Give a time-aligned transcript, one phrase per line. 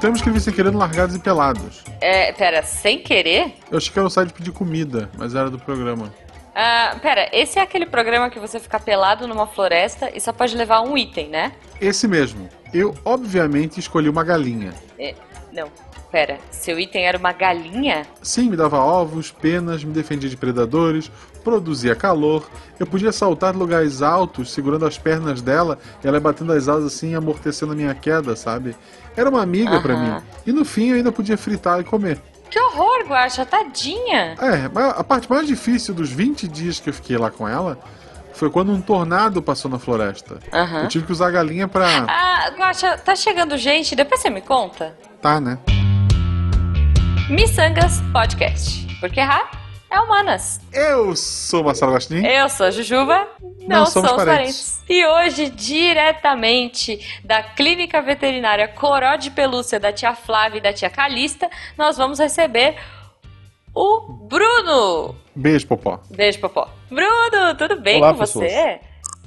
[0.00, 1.84] Temos que vir sem querer no Largados e Pelados.
[2.00, 3.54] É, pera, sem querer?
[3.70, 6.10] Eu achei que era o site pedir comida, mas era do programa.
[6.54, 10.56] Ah, pera, esse é aquele programa que você fica pelado numa floresta e só pode
[10.56, 11.52] levar um item, né?
[11.80, 12.48] Esse mesmo.
[12.72, 14.72] Eu, obviamente, escolhi uma galinha.
[14.98, 15.14] É,
[15.52, 15.70] não,
[16.10, 18.06] pera, seu item era uma galinha?
[18.22, 21.10] Sim, me dava ovos, penas, me defendia de predadores,
[21.42, 22.48] produzia calor.
[22.78, 26.94] Eu podia saltar de lugares altos, segurando as pernas dela, e ela batendo as asas
[26.94, 28.76] assim, amortecendo a minha queda, sabe?
[29.16, 30.14] Era uma amiga pra Aham.
[30.16, 30.22] mim.
[30.46, 32.20] E no fim eu ainda podia fritar e comer.
[32.50, 34.34] Que horror, Guaxa, tadinha.
[34.40, 37.78] É, mas a parte mais difícil dos 20 dias que eu fiquei lá com ela
[38.32, 40.38] foi quando um tornado passou na floresta.
[40.52, 40.82] Aham.
[40.82, 42.06] Eu tive que usar a galinha pra.
[42.08, 44.96] Ah, Guaxa, tá chegando gente, depois você me conta.
[45.20, 45.58] Tá, né?
[47.28, 48.86] Missangas Podcast.
[48.98, 49.59] Porque errar
[49.90, 50.60] é humanas.
[50.72, 52.24] Eu sou Marcelo Gostin.
[52.24, 53.26] Eu sou a Jujuba,
[53.60, 54.78] não, Não somos, somos parentes.
[54.78, 54.84] parentes.
[54.88, 60.90] E hoje, diretamente da Clínica Veterinária Coró de Pelúcia da tia Flávia e da tia
[60.90, 62.76] Calista, nós vamos receber
[63.74, 65.14] o Bruno.
[65.34, 66.00] Beijo, Popó.
[66.10, 66.68] Beijo, Popó.
[66.88, 68.80] Bruno, tudo bem Olá, com você?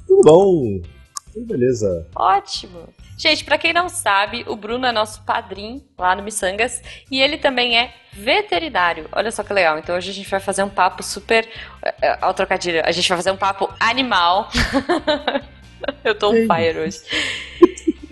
[0.06, 0.93] Tudo bom?
[1.36, 2.06] Beleza.
[2.14, 2.88] Ótimo.
[3.16, 7.38] Gente, pra quem não sabe, o Bruno é nosso padrinho lá no Missangas e ele
[7.38, 9.08] também é veterinário.
[9.12, 9.78] Olha só que legal.
[9.78, 11.48] Então hoje a gente vai fazer um papo super.
[12.02, 14.48] é, Ao trocadilho, a gente vai fazer um papo animal.
[16.02, 17.00] Eu tô on fire hoje.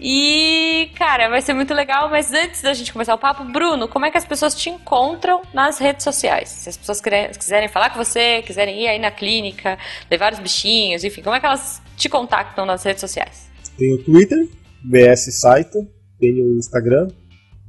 [0.04, 4.04] E, cara, vai ser muito legal, mas antes da gente começar o papo, Bruno, como
[4.04, 6.48] é que as pessoas te encontram nas redes sociais?
[6.48, 7.00] Se as pessoas
[7.38, 9.78] quiserem falar com você, quiserem ir aí na clínica,
[10.10, 13.48] levar os bichinhos, enfim, como é que elas te contactam nas redes sociais?
[13.78, 14.48] Tem o Twitter,
[14.82, 15.86] BS Saito,
[16.18, 17.06] tem o Instagram,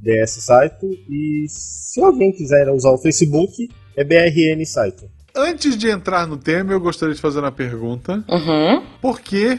[0.00, 5.08] BS Saito, e se alguém quiser usar o Facebook, é BRN Saito.
[5.36, 8.24] Antes de entrar no tema, eu gostaria de fazer uma pergunta.
[8.28, 8.84] Uhum.
[9.00, 9.58] Por que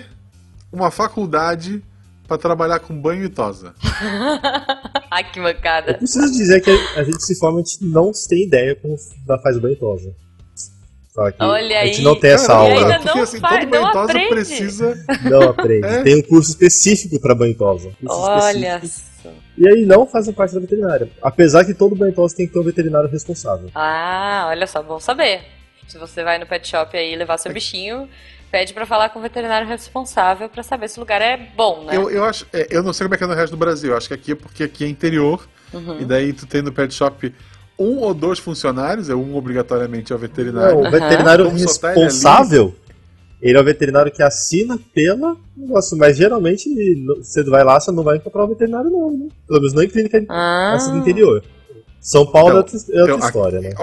[0.74, 1.82] uma faculdade
[2.28, 3.74] para trabalhar com banho e tosa?
[5.12, 5.94] Ai, que Eu mancada.
[5.96, 9.58] preciso dizer que a gente se forma, a gente não tem ideia como da faz
[9.60, 10.14] banho tosa.
[11.14, 12.04] Só que Olha a gente aí.
[12.04, 14.30] não tem essa Cara, E aula, ainda porque não assim, faz- todo tosa aprende.
[14.30, 15.06] precisa.
[15.30, 15.88] não aprende.
[15.88, 16.04] É?
[16.04, 17.90] Tem um curso específico para banho tosa.
[18.02, 19.30] curso Olha só.
[19.58, 21.10] E aí não fazem parte da veterinária.
[21.22, 23.70] Apesar que todo banho tosa tem que ter um veterinário responsável.
[23.74, 25.42] Ah, olha só, bom saber.
[25.88, 28.10] Se você vai no pet shop aí levar seu bichinho,
[28.56, 31.98] pede pra falar com o veterinário responsável pra saber se o lugar é bom, né?
[31.98, 32.48] Eu, eu acho.
[32.54, 33.92] é, eu não sei como é que é no resto do Brasil.
[33.92, 35.46] Eu acho que aqui é porque aqui é interior.
[35.74, 36.00] Uhum.
[36.00, 37.34] E daí tu tem no pet shop
[37.78, 40.76] um ou dois funcionários, é um obrigatoriamente é o veterinário.
[40.80, 42.74] Não, o veterinário tá ele responsável,
[43.42, 46.70] ele é o veterinário que assina pela negócio, mas geralmente
[47.18, 49.28] você vai lá, você não vai encontrar o veterinário não, né?
[49.46, 51.44] Pelo menos não em clínica Ah, assim, do interior.
[52.00, 53.74] São Paulo é Então, outra, é outra então, história, né?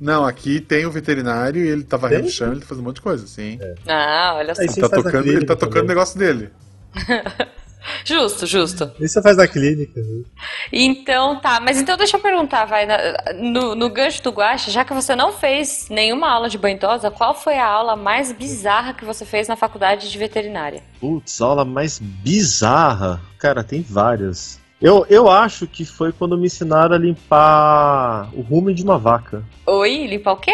[0.00, 2.30] Não, aqui tem o veterinário e ele tá varrendo Tem?
[2.30, 3.58] o chão, ele tá fazendo um monte de coisa, sim.
[3.88, 4.62] ah, olha só.
[4.62, 5.88] Ele você tá faz tocando, ele tá tocando o também.
[5.88, 6.50] negócio dele.
[8.04, 8.90] Justo, justo.
[8.98, 10.00] Isso você faz na clínica.
[10.00, 10.24] né?
[10.72, 12.98] Então tá, mas então deixa eu perguntar, vai, na-
[13.34, 17.12] no, no gancho do Guaxa, já que você não fez nenhuma aula de banho tosa,
[17.12, 20.82] qual foi a aula mais bizarra que você fez na faculdade de veterinária?
[21.00, 23.20] Putz, aula mais bizarra.
[23.38, 24.58] Cara, tem várias.
[24.80, 29.42] Eu, eu acho que foi quando me ensinaram a limpar o rumen de uma vaca.
[29.66, 30.52] Oi, limpar o quê?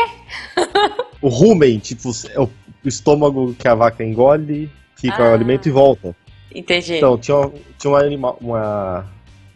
[1.21, 2.49] O rumen, tipo, é o
[2.85, 5.31] estômago que a vaca engole, fica Ah.
[5.31, 6.15] o alimento e volta.
[6.55, 6.95] Entendi.
[6.97, 9.07] Então, tinha, uma- tinha um animal, uma,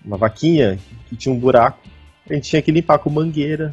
[0.04, 0.78] uma vaquinha
[1.08, 1.78] que tinha um buraco.
[2.28, 3.72] A gente tinha que limpar com mangueira.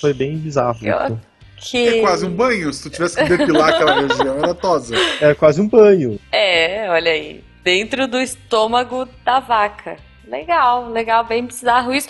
[0.00, 0.78] Foi bem bizarro.
[0.80, 1.16] Que-
[1.56, 1.88] que...
[1.88, 4.94] É quase um banho, se tu tivesse que depilar aquela região, era tosa.
[5.20, 6.18] Era quase um banho.
[6.30, 7.42] É, olha aí.
[7.62, 9.96] Dentro do estômago da vaca.
[10.30, 12.08] Legal, legal, bem bizarro isso.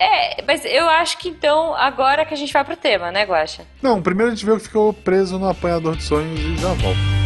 [0.00, 3.66] É, mas eu acho que então, agora que a gente vai pro tema, né, Guaxa?
[3.82, 6.68] Não, primeiro a gente vê o que ficou preso no apanhador de sonhos e já
[6.74, 7.17] volta.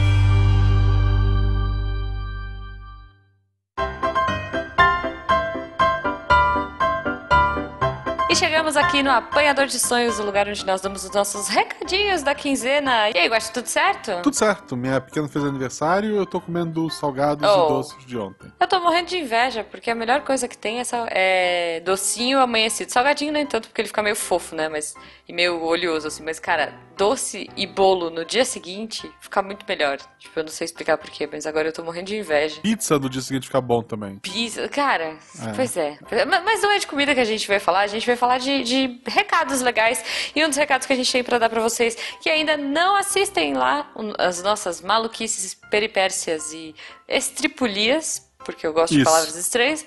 [8.32, 12.22] E chegamos aqui no Apanhador de Sonhos, o lugar onde nós damos os nossos recadinhos
[12.22, 13.10] da quinzena.
[13.10, 14.22] E aí, Guaxa, tudo certo?
[14.22, 17.66] Tudo certo, minha pequena fez aniversário eu tô comendo salgados Oh.
[17.66, 18.50] e doces de ontem.
[18.58, 22.38] Eu tô morrendo de inveja, porque a melhor coisa que tem é, sal- é docinho
[22.40, 22.90] amanhecido.
[22.90, 24.66] Salgadinho nem tanto, porque ele fica meio fofo, né?
[24.66, 24.94] Mas,
[25.28, 26.22] e meio oleoso, assim.
[26.24, 29.98] Mas, cara, doce e bolo no dia seguinte fica muito melhor.
[30.18, 32.60] Tipo, eu não sei explicar porquê, mas agora eu tô morrendo de inveja.
[32.62, 34.16] Pizza do dia seguinte fica bom também.
[34.20, 35.52] Pizza, cara, É.
[35.54, 35.98] pois é.
[36.26, 38.38] Mas mas não é de comida que a gente vai falar, a gente vai falar
[38.38, 40.04] de, de recados legais.
[40.32, 42.94] E um dos recados que a gente tem pra dar pra vocês que ainda não
[42.94, 46.72] assistem lá as nossas maluquices, peripécias e
[47.08, 49.10] estripulias, porque eu gosto de Isso.
[49.10, 49.84] palavras estranhas,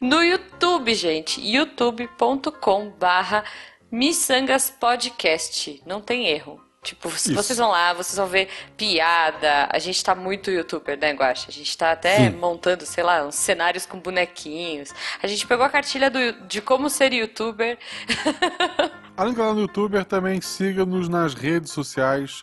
[0.00, 1.40] no YouTube, gente.
[1.40, 3.42] youtube.com barra
[3.90, 5.82] Missangas Podcast.
[5.84, 6.61] Não tem erro.
[6.82, 9.68] Tipo, se vocês vão lá, vocês vão ver piada.
[9.70, 11.46] A gente tá muito youtuber, né, Guaxa?
[11.48, 12.30] A gente tá até Sim.
[12.30, 14.92] montando, sei lá, uns cenários com bonequinhos.
[15.22, 17.78] A gente pegou a cartilha do, de como ser youtuber.
[19.16, 22.42] Além do canal no youtuber, também siga-nos nas redes sociais,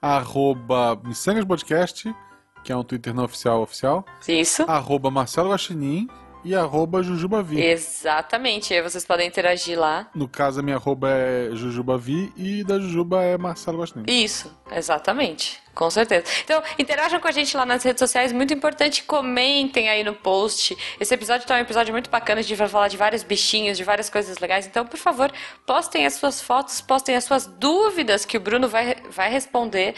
[0.00, 0.96] arroba
[1.44, 2.14] Podcast,
[2.62, 4.06] que é um Twitter não oficial oficial.
[4.28, 4.62] Isso.
[4.68, 6.08] Arroba Marcelo Guaxinim
[6.44, 7.60] e arroba Jujubavi.
[7.60, 10.08] Exatamente, aí vocês podem interagir lá.
[10.14, 14.04] No caso, a minha arroba é Jujubavi e da Jujuba é Marcelo Guaxinim.
[14.08, 15.60] Isso, exatamente.
[15.74, 16.24] Com certeza.
[16.44, 20.76] Então, interajam com a gente lá nas redes sociais, muito importante, comentem aí no post.
[20.98, 23.84] Esse episódio tá um episódio muito bacana, a gente vai falar de vários bichinhos, de
[23.84, 24.66] várias coisas legais.
[24.66, 25.32] Então, por favor,
[25.64, 29.94] postem as suas fotos, postem as suas dúvidas que o Bruno vai, vai responder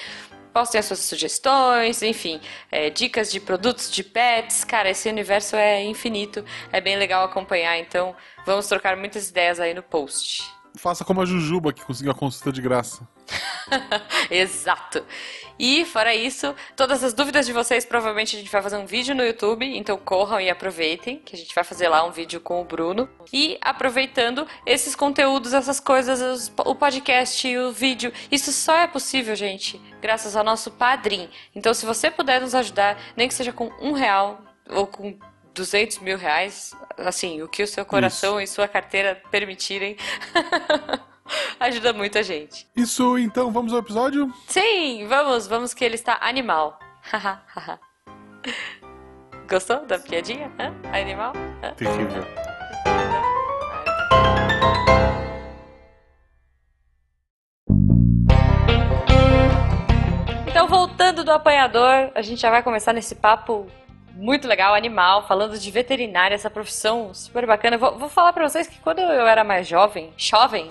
[0.53, 2.41] Postem as suas sugestões, enfim,
[2.71, 4.65] é, dicas de produtos de pets.
[4.65, 8.15] Cara, esse universo é infinito, é bem legal acompanhar, então
[8.45, 10.62] vamos trocar muitas ideias aí no post.
[10.75, 13.07] Faça como a Jujuba, que conseguiu a consulta de graça.
[14.31, 15.05] Exato.
[15.59, 19.15] E, fora isso, todas as dúvidas de vocês, provavelmente a gente vai fazer um vídeo
[19.15, 22.61] no YouTube, então corram e aproveitem, que a gente vai fazer lá um vídeo com
[22.61, 23.09] o Bruno.
[23.33, 29.81] E aproveitando esses conteúdos, essas coisas, o podcast, o vídeo, isso só é possível, gente,
[30.01, 31.29] graças ao nosso padrinho.
[31.55, 35.17] Então, se você puder nos ajudar, nem que seja com um real ou com
[35.55, 38.53] 200 mil reais, assim, o que o seu coração Isso.
[38.53, 39.97] e sua carteira permitirem.
[41.61, 42.67] Ajuda muito a gente.
[42.77, 44.33] Isso, então, vamos ao episódio?
[44.49, 46.79] Sim, vamos, vamos que ele está animal.
[49.49, 50.51] Gostou da piadinha?
[50.59, 50.75] Hã?
[50.93, 51.33] Animal?
[51.63, 51.73] Hã?
[51.75, 52.25] Terrível.
[60.49, 63.67] Então, voltando do apanhador, a gente já vai começar nesse papo
[64.15, 67.79] muito legal, animal, falando de veterinária, essa profissão super bacana.
[67.79, 70.71] Vou, vou falar para vocês que quando eu era mais jovem, jovem,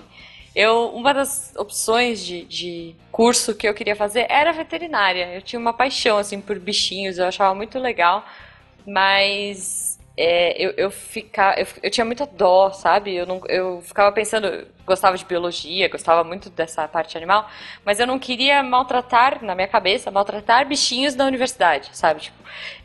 [0.54, 5.34] eu, uma das opções de, de curso que eu queria fazer era veterinária.
[5.34, 8.24] Eu tinha uma paixão, assim, por bichinhos, eu achava muito legal,
[8.86, 9.91] mas
[10.24, 13.12] é, eu, eu, fica, eu, eu, tinha muita dó, sabe?
[13.12, 17.50] Eu, não, eu ficava pensando, gostava de biologia, gostava muito dessa parte animal,
[17.84, 22.20] mas eu não queria maltratar, na minha cabeça, maltratar bichinhos na universidade, sabe?
[22.20, 22.36] Tipo,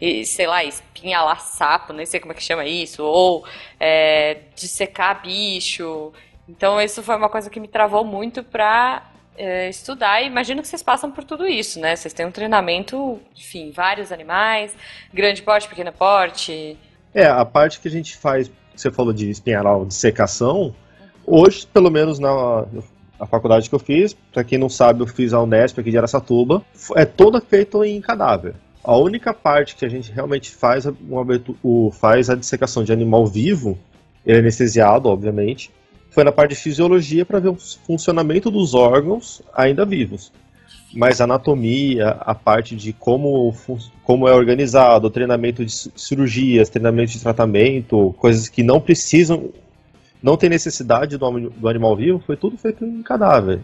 [0.02, 3.46] e, sei lá, espinhalar sapo, nem sei como é que chama isso, ou
[3.80, 6.12] é, dissecar bicho.
[6.50, 10.68] Então isso foi uma coisa que me travou muito pra é, estudar e imagino que
[10.68, 11.96] vocês passam por tudo isso, né?
[11.96, 14.76] Vocês têm um treinamento, enfim, vários animais,
[15.14, 16.76] grande porte, pequeno porte.
[17.14, 20.74] É, a parte que a gente faz, você falou de espinharal, de secação,
[21.26, 22.66] hoje, pelo menos na,
[23.20, 25.98] na faculdade que eu fiz, para quem não sabe, eu fiz a Unesp aqui de
[25.98, 26.64] Aracatuba,
[26.96, 28.56] é toda feita em cadáver.
[28.84, 30.86] A única parte que a gente realmente faz,
[31.64, 33.78] o, faz a dissecação de animal vivo,
[34.26, 35.72] ele é anestesiado, obviamente,
[36.10, 40.32] foi na parte de fisiologia para ver o funcionamento dos órgãos ainda vivos.
[40.94, 43.54] Mas a anatomia, a parte de como,
[44.04, 49.50] como é organizado, treinamento de cirurgias, treinamento de tratamento, coisas que não precisam,
[50.24, 53.60] não tem necessidade do, do animal vivo, foi tudo feito em cadáver.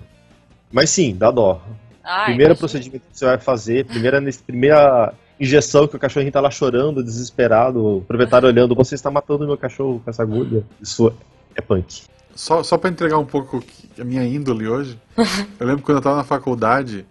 [0.71, 1.61] Mas sim, dá dó.
[2.03, 6.51] Ah, Primeiro procedimento que você vai fazer, primeira, primeira injeção que o cachorrinho tá lá
[6.51, 10.63] chorando, desesperado, o proprietário olhando, você está matando meu cachorro com essa agulha.
[10.81, 11.13] Isso
[11.55, 12.03] é punk.
[12.35, 13.63] Só, só para entregar um pouco
[13.99, 14.99] a minha índole hoje,
[15.59, 17.05] eu lembro quando eu estava na faculdade,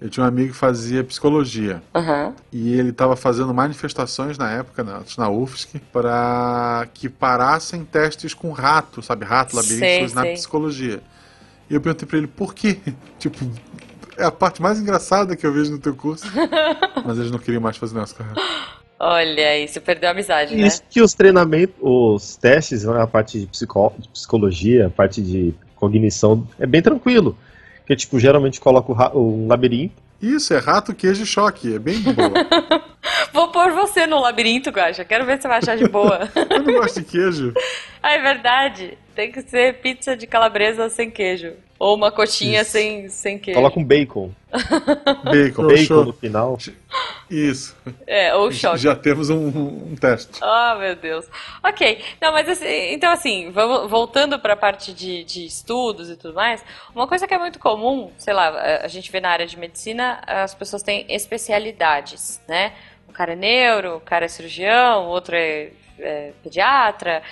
[0.00, 1.82] eu tinha um amigo que fazia psicologia.
[1.94, 2.34] Uhum.
[2.52, 8.52] E ele estava fazendo manifestações na época, na, na UFSC, para que parassem testes com
[8.52, 9.24] rato, sabe?
[9.24, 10.34] Rato, labirintos na sei.
[10.34, 11.02] psicologia.
[11.70, 12.78] E eu perguntei para ele por quê?
[13.18, 13.38] tipo,
[14.16, 16.26] é a parte mais engraçada que eu vejo no teu curso.
[17.04, 18.40] Mas eles não queriam mais fazer negócio com rato.
[19.06, 20.86] Olha aí, você perdeu a amizade, Isso né?
[20.88, 25.52] que os treinamentos, os testes, né, a parte de, psico, de psicologia, a parte de
[25.76, 27.36] cognição, é bem tranquilo.
[27.80, 30.02] Porque, tipo, geralmente coloca um labirinto.
[30.22, 31.74] Isso, é rato, queijo e choque.
[31.74, 32.32] É bem boa.
[33.30, 35.04] Vou pôr você no labirinto, Guaxa.
[35.04, 36.20] Quero ver se você vai achar de boa.
[36.34, 37.52] Eu não gosto de queijo.
[38.02, 38.96] Ah, é verdade.
[39.14, 41.52] Tem que ser pizza de calabresa sem queijo.
[41.78, 43.60] Ou uma coxinha sem, sem queijo.
[43.60, 44.30] Coloca um bacon.
[45.24, 45.66] bacon.
[45.66, 46.56] Bacon no final.
[47.30, 47.76] Isso.
[48.06, 48.78] É, ou choque.
[48.78, 50.38] Já temos um, um teste.
[50.42, 51.26] Ah, oh, meu Deus.
[51.62, 52.02] Ok.
[52.20, 56.34] Não, mas assim, então assim, vamos, voltando para a parte de, de estudos e tudo
[56.34, 56.64] mais,
[56.94, 58.48] uma coisa que é muito comum, sei lá,
[58.82, 62.72] a gente vê na área de medicina, as pessoas têm especialidades, né?
[63.08, 67.22] O cara é neuro, o cara é cirurgião, o outro é, é pediatra,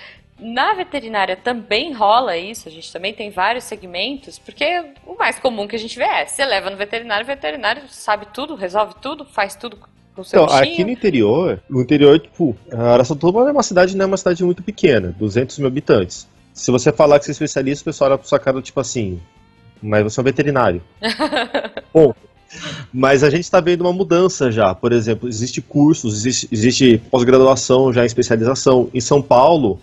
[0.43, 5.69] na veterinária também rola isso, a gente também tem vários segmentos, porque o mais comum
[5.69, 9.25] que a gente vê é, você leva no veterinário, o veterinário sabe tudo, resolve tudo,
[9.25, 9.77] faz tudo
[10.15, 14.05] com o seu então, aqui no interior, no interior, tipo, Araçatuba é uma cidade, não
[14.05, 16.29] é uma cidade muito pequena, 200 mil habitantes.
[16.53, 19.21] Se você falar que você é especialista, o pessoal olha pra sua cara, tipo assim,
[19.81, 20.83] mas você é um veterinário.
[21.95, 22.15] Bom,
[22.93, 24.75] mas a gente está vendo uma mudança já.
[24.75, 28.91] Por exemplo, existe cursos, existe, existe pós-graduação já em especialização.
[28.93, 29.81] Em São Paulo,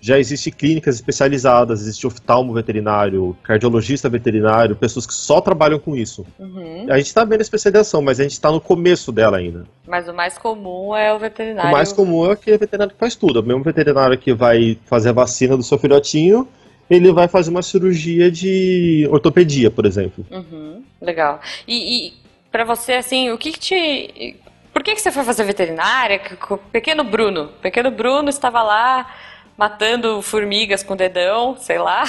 [0.00, 6.26] já existe clínicas especializadas, existe oftalmo veterinário, cardiologista veterinário, pessoas que só trabalham com isso.
[6.38, 6.86] Uhum.
[6.88, 9.66] A gente está vendo a especialização, mas a gente está no começo dela ainda.
[9.86, 11.68] Mas o mais comum é o veterinário.
[11.68, 13.40] O mais comum é aquele veterinário que faz tudo.
[13.40, 16.48] O mesmo veterinário que vai fazer a vacina do seu filhotinho,
[16.88, 20.24] ele vai fazer uma cirurgia de ortopedia, por exemplo.
[20.30, 20.82] Uhum.
[21.00, 21.40] Legal.
[21.68, 22.12] E, e
[22.50, 24.36] para você, assim, o que, que te.
[24.72, 26.20] Por que, que você foi fazer veterinária?
[26.72, 27.48] Pequeno Bruno.
[27.60, 29.06] Pequeno Bruno estava lá
[29.60, 32.04] matando formigas com dedão, sei lá.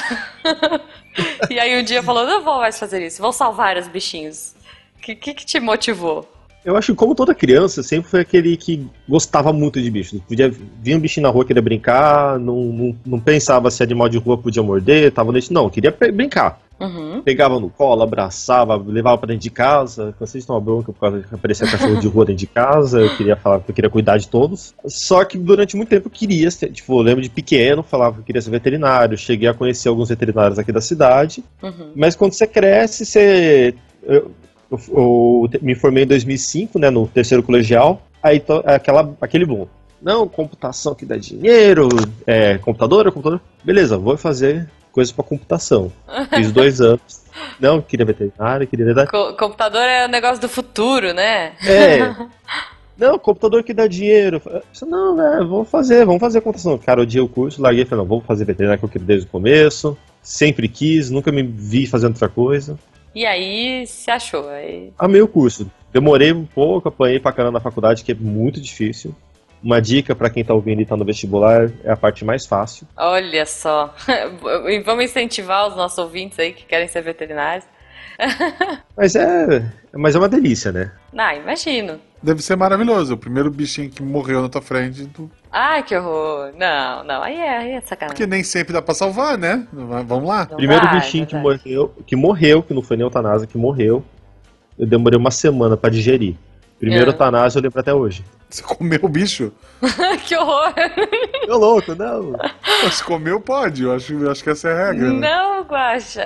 [1.50, 4.56] e aí um dia falou, não vou mais fazer isso, vou salvar os bichinhos.
[4.98, 6.26] O que, que, que te motivou?
[6.64, 10.18] Eu acho que, como toda criança, sempre foi aquele que gostava muito de bicho.
[10.22, 14.18] Podia vir um bichinho na rua, queria brincar, não, não, não pensava se animal de
[14.18, 15.52] rua podia morder, tava nesse.
[15.52, 16.58] Não, queria brincar.
[16.82, 17.22] Uhum.
[17.22, 20.16] Pegava no colo, abraçava, levava pra dentro de casa.
[20.18, 23.00] Cansei de tomar bronca por causa que aparecia cachorro de rua dentro de casa.
[23.02, 24.74] Eu queria falar que eu queria cuidar de todos.
[24.88, 28.20] Só que durante muito tempo eu queria, ser- tipo, eu lembro de pequeno, falava que
[28.22, 29.18] eu queria ser veterinário.
[29.18, 31.44] Cheguei a conhecer alguns veterinários aqui da cidade.
[31.62, 31.92] Uhum.
[31.96, 33.76] Mas quando você cresce, você.
[34.04, 34.32] Eu,
[34.72, 38.02] eu- eu me formei em 2005, né, no terceiro colegial.
[38.24, 39.68] Aí to- aquela, aquele bom.
[40.02, 41.88] Não, computação que dá dinheiro,
[42.26, 43.40] é, computador, computador.
[43.64, 45.92] Beleza, vou fazer coisa pra computação.
[46.34, 47.22] Fiz dois anos.
[47.60, 49.08] Não, queria veterinário, queria.
[49.08, 51.54] Co- computador é o negócio do futuro, né?
[51.66, 52.16] É.
[52.98, 54.40] Não, computador que dá dinheiro.
[54.46, 56.78] Eu disse, Não, velho, vamos fazer, vamos fazer a computação.
[56.78, 59.26] Cara, odiei o curso, larguei e falei, não, vamos fazer veterinário que eu queria desde
[59.26, 59.98] o começo.
[60.22, 62.78] Sempre quis, nunca me vi fazendo outra coisa.
[63.16, 64.48] E aí se achou.
[64.50, 64.94] Aí...
[65.00, 65.72] Amei o curso.
[65.92, 69.16] Demorei um pouco, apanhei pra caramba na faculdade, que é muito difícil.
[69.64, 72.88] Uma dica pra quem tá ouvindo e tá no vestibular é a parte mais fácil.
[72.98, 73.94] Olha só.
[74.68, 77.66] E Vamos incentivar os nossos ouvintes aí que querem ser veterinários.
[78.96, 80.92] Mas é, mas é uma delícia, né?
[81.18, 82.00] Ah, imagino.
[82.22, 83.16] Deve ser maravilhoso.
[83.16, 85.08] O primeiro bichinho que morreu na tua frente.
[85.08, 85.30] Tu...
[85.52, 86.54] Ai, que horror.
[86.56, 87.24] Não, não.
[87.24, 88.16] Aí é, aí é sacanagem.
[88.16, 89.66] Porque nem sempre dá pra salvar, né?
[89.74, 90.48] Vamos lá.
[90.50, 94.04] Não Primeiro vai, bichinho que morreu, que morreu, que não foi nem eutanásia, que morreu.
[94.78, 96.36] Eu demorei uma semana pra digerir.
[96.82, 97.14] Primeiro É.
[97.14, 98.26] eutanásia eu lembro até hoje.
[98.50, 99.54] Você comeu o bicho?
[100.28, 100.74] que horror.
[101.48, 102.34] Ô louco, não.
[102.92, 103.84] Se comeu, pode.
[103.84, 105.14] Eu acho, eu acho que essa é a regra.
[105.14, 105.30] né?
[105.30, 106.26] Não, Guaxa.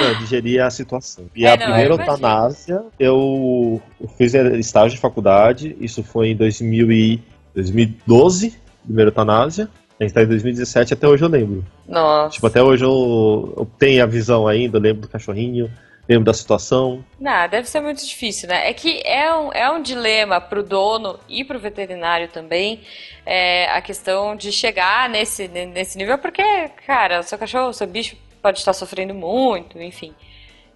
[0.00, 1.24] Não, digeri a situação.
[1.34, 6.28] E É, a não, primeira eu eutanásia, eu, eu fiz estágio de faculdade, isso foi
[6.30, 7.22] em 2000 e
[7.54, 9.68] 2012, primeira eutanásia.
[10.00, 11.64] A gente tá em 2017, até hoje eu lembro.
[11.88, 12.30] Nossa.
[12.34, 15.70] Tipo, até hoje eu, eu tenho a visão ainda, eu lembro do cachorrinho,
[16.08, 17.04] lembro da situação.
[17.18, 18.68] Não, deve ser muito difícil, né?
[18.68, 22.80] É que é um, é um dilema pro dono e pro veterinário também,
[23.24, 26.42] é, a questão de chegar nesse, nesse nível, porque,
[26.86, 30.12] cara, o seu cachorro, o seu bicho pode estar sofrendo muito, enfim.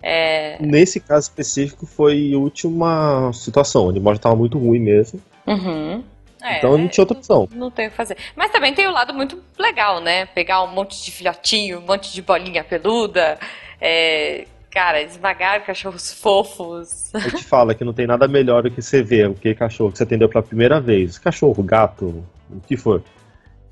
[0.02, 5.21] É, Nesse caso específico foi a última situação, o animal já tava muito ruim mesmo,
[5.47, 6.04] uhum.
[6.42, 7.49] É, então não tinha outra opção.
[7.50, 8.16] Não tem o que fazer.
[8.37, 10.26] Mas também tem o lado muito legal, né?
[10.26, 13.37] Pegar um monte de filhotinho, um monte de bolinha peluda,
[13.80, 17.11] é, cara, esmagar cachorros fofos.
[17.14, 19.90] A gente fala que não tem nada melhor do que você ver o que cachorro
[19.90, 23.02] que você atendeu pela primeira vez, cachorro, gato, o que for.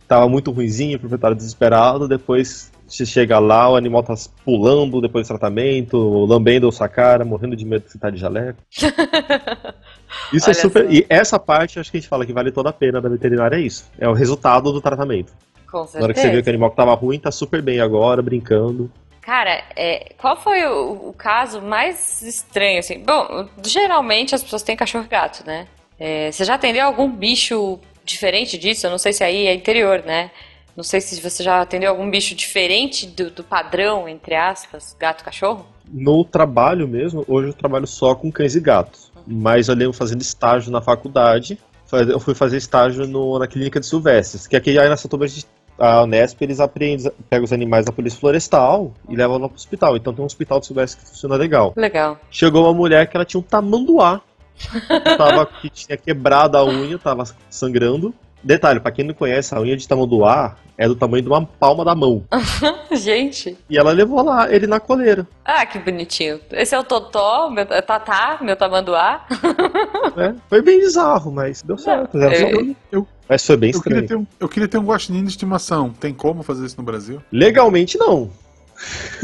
[0.09, 4.15] Tava muito ruinzinho, o proprietário desesperado, depois você chega lá, o animal tá
[4.47, 8.17] pulando depois do tratamento, lambendo a sua cara, morrendo de medo que você tá de
[8.17, 8.61] jaleco.
[10.33, 10.85] Isso é Olha super.
[10.87, 10.91] só.
[10.91, 13.57] E essa parte, acho que a gente fala que vale toda a pena da veterinária,
[13.57, 13.85] é isso.
[13.99, 15.35] É o resultado do tratamento.
[15.71, 16.43] Com Na hora que você vê certeza.
[16.45, 18.91] que o animal que tava ruim tá super bem agora, brincando.
[19.25, 22.99] Cara, é, qual foi o, o caso mais estranho, assim?
[22.99, 25.67] Bom, geralmente as pessoas têm cachorro e gato, né?
[25.99, 28.87] É, você já atendeu algum bicho diferente disso?
[28.87, 30.31] Eu não sei se aí é interior, né?
[30.77, 35.25] Não sei se você já atendeu algum bicho diferente do, do padrão, entre aspas, gato
[35.25, 35.65] cachorro?
[35.89, 39.11] No trabalho mesmo, hoje eu trabalho só com cães e gatos.
[39.27, 41.59] Mas eu lembro fazendo estágio na faculdade.
[41.93, 44.47] Eu fui fazer estágio no- na clínica de Silvestres.
[44.47, 45.47] Que aqui aí na Satuba, a gente-
[45.79, 49.97] a Unesp, eles apreendem, pegam os animais da polícia florestal e levam lá pro hospital.
[49.97, 51.73] Então tem um hospital de Silvestre que funciona legal.
[51.77, 52.19] Legal.
[52.31, 54.21] Chegou uma mulher que ela tinha um tamanduá.
[55.19, 58.15] tava, que tinha quebrado a unha, tava sangrando.
[58.45, 61.85] Detalhe, pra quem não conhece, a unha de tamanduá é do tamanho de uma palma
[61.85, 62.25] da mão.
[62.93, 63.57] Gente.
[63.71, 65.27] E ela levou lá ele na coleira.
[65.45, 66.41] Ah, que bonitinho.
[66.51, 69.25] Esse é o Totó, meu, é Tatá, meu tamanduá.
[70.17, 70.37] né?
[70.49, 72.19] Foi bem bizarro, mas deu certo.
[72.19, 74.27] Era só- eu- eu- Mas foi bem Eu queria, estranho.
[74.27, 75.91] ter um, eu queria ter um guaxinim de estimação.
[75.91, 77.23] Tem como fazer isso no Brasil?
[77.33, 78.31] Legalmente não.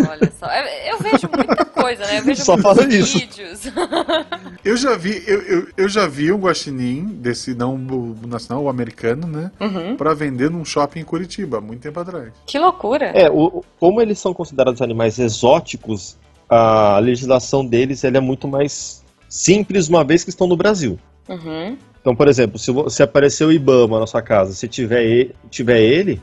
[0.09, 2.19] Olha só, eu, eu vejo muita coisa, né?
[2.19, 3.19] Eu vejo Só muitos fala isso.
[3.19, 3.61] vídeos.
[4.65, 8.69] Eu já vi, eu, eu, eu já vi um guaxinim desse, não o nacional, o
[8.69, 9.51] americano, né?
[9.59, 9.97] Uhum.
[9.97, 12.31] Pra vender num shopping em Curitiba, há muito tempo atrás.
[12.47, 13.07] Que loucura.
[13.07, 18.47] É, o- o- como eles são considerados animais exóticos, a legislação deles ela é muito
[18.47, 20.99] mais simples uma vez que estão no Brasil.
[21.29, 21.79] Uhum.
[22.01, 26.21] Então, por exemplo, se, se aparecer o Ibama na sua casa, se tiver, tiver ele,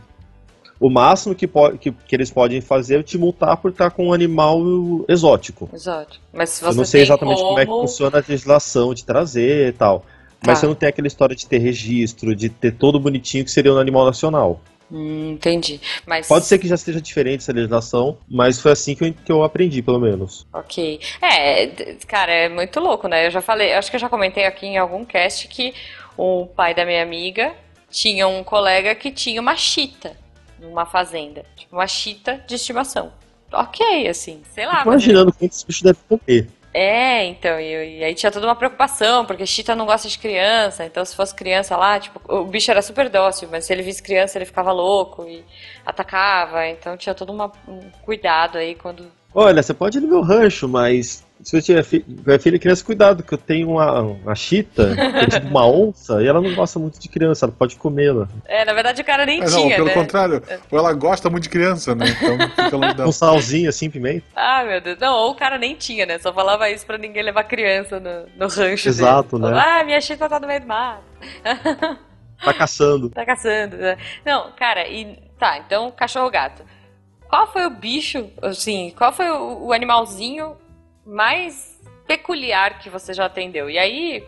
[0.80, 1.48] o máximo que,
[1.80, 4.60] que, que eles podem fazer é te multar por estar com um animal
[5.08, 5.70] exótico.
[5.74, 6.20] Exato.
[6.34, 7.60] Mas se você Eu não sei exatamente como...
[7.60, 10.06] é que como- funciona a legislação de trazer e tal.
[10.46, 10.62] Mas Tá.
[10.62, 13.78] você não tem aquela história de ter registro, de ter todo bonitinho que seria um
[13.78, 14.62] animal nacional.
[14.90, 15.82] Hum, entendi.
[16.06, 19.32] Mas Pode ser que já esteja diferente essa legislação, mas foi assim que eu, que
[19.32, 20.46] eu aprendi, pelo menos.
[20.54, 21.00] Ok.
[21.22, 21.66] É,
[22.08, 23.26] cara, é muito louco, né?
[23.28, 25.74] Eu já falei, acho que eu já comentei aqui em algum cast que
[26.16, 27.52] o pai da minha amiga
[27.90, 30.16] tinha um colega que tinha uma chita
[30.60, 31.46] numa fazenda.
[31.56, 33.12] Tipo, uma chita de estimação.
[33.52, 34.78] Ok, assim, sei lá.
[34.78, 36.48] Fico mas imaginando quantos bichos deve comer.
[36.74, 40.86] É, então, e, e aí tinha toda uma preocupação, porque chita não gosta de criança,
[40.86, 44.04] então se fosse criança lá, tipo, o bicho era super dócil, mas se ele visse
[44.04, 45.44] criança ele ficava louco e
[45.86, 50.22] atacava, então tinha todo uma- um cuidado aí quando Olha, você pode ir no meu
[50.22, 54.02] rancho, mas se você tiver, fi tiver filho e criança, cuidado, que eu tenho uma,
[54.02, 57.54] uma chita, que é tipo uma onça, e ela não gosta muito de criança, ela
[57.58, 58.28] pode comê-la.
[58.46, 59.94] É, na verdade o cara nem Mas não, tinha, pelo né?
[59.94, 62.06] contrário, ou ela gosta muito de criança, né?
[62.10, 63.06] Então fica longe dela.
[63.06, 64.26] Com salzinho assim, pimenta.
[64.36, 64.98] Ah, meu Deus.
[65.00, 66.18] Não, ou o cara nem tinha, né?
[66.20, 69.52] Só falava isso pra ninguém levar criança no, no rancho Exato, dele.
[69.54, 69.62] né?
[69.64, 71.04] Ah, minha chita tá no meio do mato.
[72.44, 73.10] Tá caçando.
[73.10, 73.78] Tá caçando.
[73.78, 73.98] né?
[74.24, 75.18] Não, cara, e.
[75.40, 76.64] Tá, então, cachorro gato.
[77.28, 80.56] Qual foi o bicho, assim, qual foi o, o animalzinho
[81.08, 83.70] mais peculiar que você já atendeu?
[83.70, 84.24] E aí,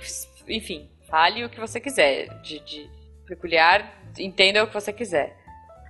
[0.47, 2.27] enfim, fale o que você quiser.
[2.41, 2.89] De, de
[3.27, 5.37] peculiar, entenda o que você quiser.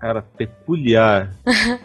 [0.02, 1.32] Cara, peculiar.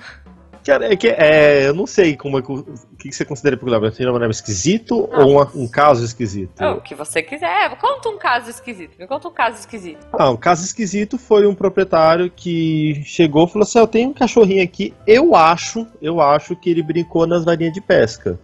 [0.65, 2.65] Cara, é que é, eu não sei como é que, o
[2.99, 3.81] que você considera peculiar.
[3.81, 5.21] Você é um esquisito Ah.
[5.23, 6.59] ou uma- um caso esquisito?
[6.63, 7.77] É, o que você quiser.
[7.77, 8.97] Conta um caso esquisito.
[8.99, 10.07] Me conta um caso esquisito.
[10.11, 14.09] Ah, um caso esquisito foi um proprietário que chegou e falou assim: "Ah, Eu tenho
[14.09, 18.41] um cachorrinho aqui, eu acho, eu acho que ele brincou nas varinhas de pesca.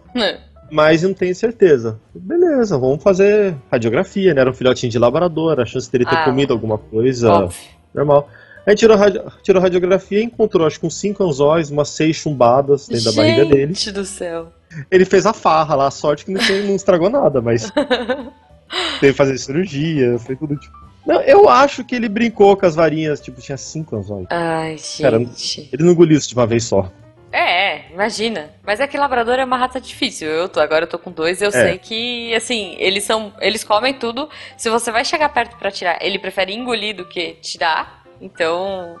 [0.71, 1.99] Mas não tenho certeza.
[2.15, 4.39] Beleza, vamos fazer radiografia, né?
[4.41, 6.23] Era um filhotinho de labrador, a chance dele ter Ah.
[6.25, 7.59] comido alguma coisa Óbvio.
[7.93, 8.29] normal.
[8.65, 8.97] A gente tirou,
[9.43, 13.43] tirou radiografia e encontrou, acho que uns cinco anzóis, umas seis chumbadas dentro da barriga
[13.45, 13.73] dele.
[13.73, 14.53] Gente do céu.
[14.89, 17.69] Ele fez a farra lá, a sorte que não, tem- não estragou nada, mas
[19.01, 20.73] teve que fazer cirurgia, foi tudo tipo.
[21.05, 24.27] Não, eu acho que ele brincou com as varinhas, tipo, tinha cinco anzóis.
[24.29, 25.67] Ai, Cara, gente.
[25.73, 26.89] Ele não engoliu isso de uma vez só.
[27.31, 28.49] É, é, imagina.
[28.65, 30.27] Mas é que labrador é uma raça difícil.
[30.27, 31.51] Eu tô, agora eu tô com dois, eu É.
[31.51, 33.31] sei que, assim, eles são.
[33.39, 34.29] Eles comem tudo.
[34.57, 38.03] Se você vai chegar perto pra tirar, ele prefere engolir do que tirar.
[38.19, 38.97] Então.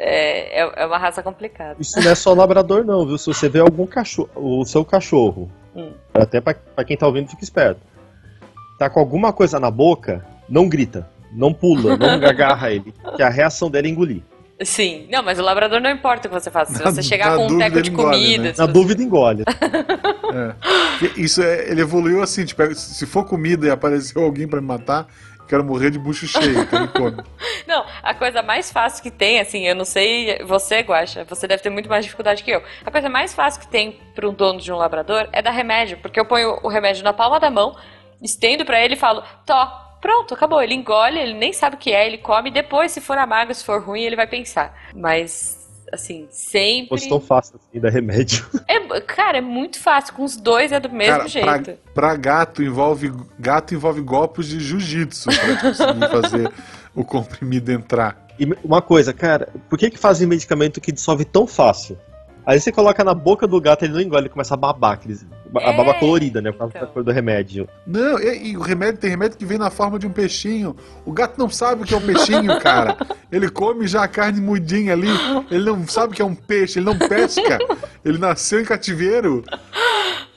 [0.00, 1.76] É, é, é uma raça complicada.
[1.80, 3.18] Isso não é só labrador, não, viu?
[3.18, 5.92] Se você vê algum cachorro, o seu cachorro, Hum.
[6.14, 7.80] até pra, pra quem tá ouvindo, fica esperto.
[8.78, 13.28] Tá com alguma coisa na boca, não grita, não pula, não agarra ele, que a
[13.28, 14.22] reação dele é engolir.
[14.62, 15.06] Sim.
[15.10, 16.72] Não, mas o labrador não importa o que você faça.
[16.74, 18.42] Se Na- você chegar na com um teco de engole, comida.
[18.42, 18.54] né?
[18.58, 19.44] Na você- dúvida, engole.
[20.34, 21.08] É.
[21.16, 25.06] Isso é, ele evoluiu assim, tipo, se for comida e apareceu alguém pra me matar,
[25.48, 27.16] quero morrer de bucho cheio, que ele come.
[27.66, 31.62] Não, a coisa mais fácil que tem, assim, eu não sei, você, Guaxa, você deve
[31.62, 32.62] ter muito mais dificuldade que eu.
[32.84, 35.98] A coisa mais fácil que tem para um dono de um labrador é dar remédio,
[36.02, 37.76] porque eu ponho o remédio na palma da mão,
[38.22, 40.60] estendo pra ele e falo, tó, pronto, acabou.
[40.62, 43.64] Ele engole, ele nem sabe o que é, ele come, depois, se for amargo, se
[43.64, 44.74] for ruim, ele vai pensar.
[44.94, 46.88] Mas, assim, sempre.
[46.88, 48.46] Fosse tão fácil assim, dar remédio.
[48.68, 51.46] É, cara, é muito fácil, com os dois é do mesmo Cara, jeito.
[51.46, 56.52] pra, pra gato envolve gato envolve golpes de jiu-jitsu pra conseguir fazer
[56.94, 58.26] o comprimido entrar.
[58.38, 61.98] E uma coisa, cara, por que que fazem medicamento que dissolve tão fácil?
[62.46, 65.26] Aí você coloca na boca do gato, ele não engole, ele começa a babar, aqueles,
[65.56, 66.50] a É, baba colorida, né?
[66.50, 66.88] Por causa então.
[66.88, 67.68] da cor do remédio.
[67.86, 70.74] Não, e, e o remédio tem remédio que vem na forma de um peixinho.
[71.04, 72.96] O gato não sabe o que é um peixinho, cara.
[73.30, 75.08] Ele come já a carne mudinha ali.
[75.50, 77.58] Ele não sabe o que é um peixe, ele não pesca.
[78.04, 79.44] Ele nasceu em cativeiro.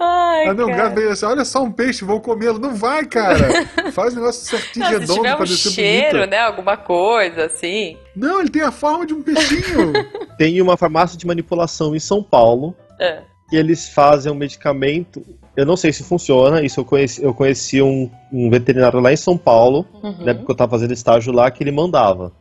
[0.03, 1.11] Ai, Ah, não, o cara.
[1.11, 2.57] assim: olha só um peixe, vou comê-lo.
[2.57, 3.65] Não vai, cara.
[3.93, 6.29] Faz o negócio certinho, Não, se redondo tiver pra um descer cheiro, bonito.
[6.31, 6.39] né?
[6.39, 7.97] Alguma coisa, assim.
[8.15, 9.93] Não, ele tem a forma de um peixinho.
[10.37, 13.21] Tem uma farmácia de manipulação em São Paulo É.
[13.47, 15.23] que eles fazem um medicamento.
[15.55, 19.17] Eu não sei se funciona, isso eu conheci, eu conheci um, um veterinário lá em
[19.17, 20.15] São Paulo, Uhum.
[20.25, 22.31] na época que eu tava fazendo estágio lá, que ele mandava.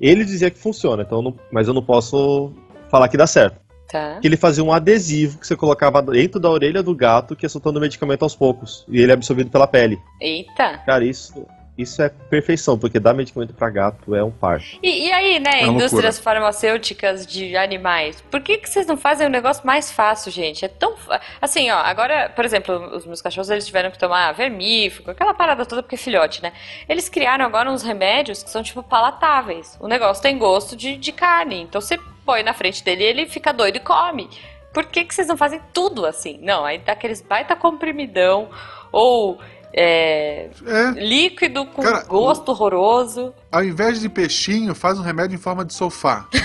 [0.00, 2.52] Ele dizia que funciona, então eu não- mas eu não posso
[2.90, 3.60] falar que dá certo.
[3.90, 4.18] Tá.
[4.20, 7.48] Que ele fazia um adesivo que você colocava dentro da orelha do gato que ia
[7.48, 8.84] soltando o medicamento aos poucos.
[8.88, 9.98] E ele é absorvido pela pele.
[10.20, 10.78] Eita.
[10.84, 11.46] Cara, isso
[11.76, 14.62] isso é perfeição, porque dar medicamento para gato é um par.
[14.82, 19.26] E, e aí, né, É indústrias farmacêuticas de animais, por que, que vocês não fazem
[19.26, 20.64] um negócio mais fácil, gente?
[20.64, 20.94] É tão.
[21.40, 25.66] Assim, ó, agora, por exemplo, os meus cachorros eles tiveram que tomar vermífugo, aquela parada
[25.66, 26.52] toda porque é filhote, né?
[26.88, 29.76] Eles criaram agora uns remédios que são, tipo, palatáveis.
[29.78, 31.60] O negócio tem gosto de, de carne.
[31.60, 34.28] Então você põe na frente dele e ele fica doido e come.
[34.74, 36.38] Por que, que vocês não fazem tudo assim?
[36.42, 38.50] Não, aí dá aqueles baita comprimidão
[38.92, 39.38] ou.
[39.72, 43.32] é, É, líquido com Cara, gosto horroroso.
[43.50, 46.26] ao invés de peixinho, faz um remédio em forma de sofá.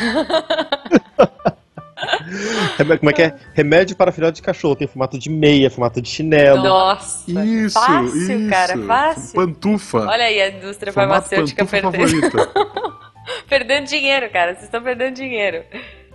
[2.99, 3.35] Como é que é?
[3.53, 4.75] Remédio para filhote de cachorro.
[4.75, 6.63] Tem formato de meia, formato de chinelo.
[6.63, 8.49] Nossa, Isso, fácil, isso.
[8.49, 9.33] cara, fácil.
[9.35, 9.99] Pantufa.
[9.99, 12.31] Olha aí a indústria Formato farmacêutica perdendo.
[13.47, 14.53] perdendo dinheiro, cara.
[14.53, 15.63] Vocês estão perdendo dinheiro.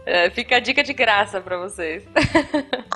[0.04, 2.04] É, fica a dica de graça pra vocês.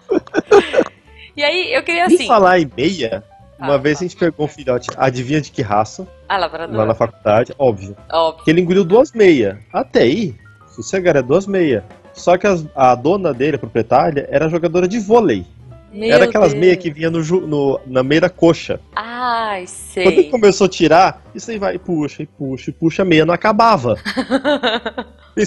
[1.36, 2.26] e aí, eu queria E assim.
[2.26, 3.22] falar em meia,
[3.58, 6.06] uma Ah, vez a gente pegou um filhote, adivinha de que raça?
[6.28, 6.86] Ah, Lá labrador.
[6.86, 7.96] na faculdade, óbvio.
[8.10, 8.44] Óbvio.
[8.44, 9.56] Que ele engoliu duas meias.
[9.72, 10.34] Até aí,
[10.68, 11.82] sossegado, é duas meias.
[12.12, 15.46] Só que as- a dona dele, a proprietária, era jogadora de vôlei.
[15.92, 16.60] Meu era aquelas Deus.
[16.60, 18.80] meias que vinha no, no- na meia da coxa.
[18.94, 20.30] Ai, Quando ele sei.
[20.30, 23.34] começou a tirar, isso aí vai, e puxa, e puxa, e puxa, a meia não
[23.34, 23.96] acabava.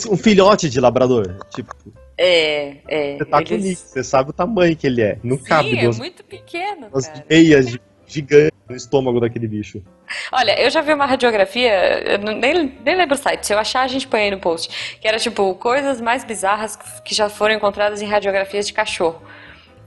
[0.09, 1.35] Um filhote de labrador.
[1.53, 1.71] Tipo,
[2.17, 3.17] é, é.
[3.17, 5.17] você tá com eles- isso, você sabe o tamanho que ele é.
[5.23, 7.25] Não cabe Sim, é duas, muito pequeno, duas cara.
[7.29, 9.83] meias gi- gigantes no estômago daquele bicho.
[10.31, 13.87] Olha, eu já vi uma radiografia, nem, nem lembro o site, se eu achar a
[13.87, 18.01] gente põe aí no post, que era tipo coisas mais bizarras que já foram encontradas
[18.01, 19.21] em radiografias de cachorro.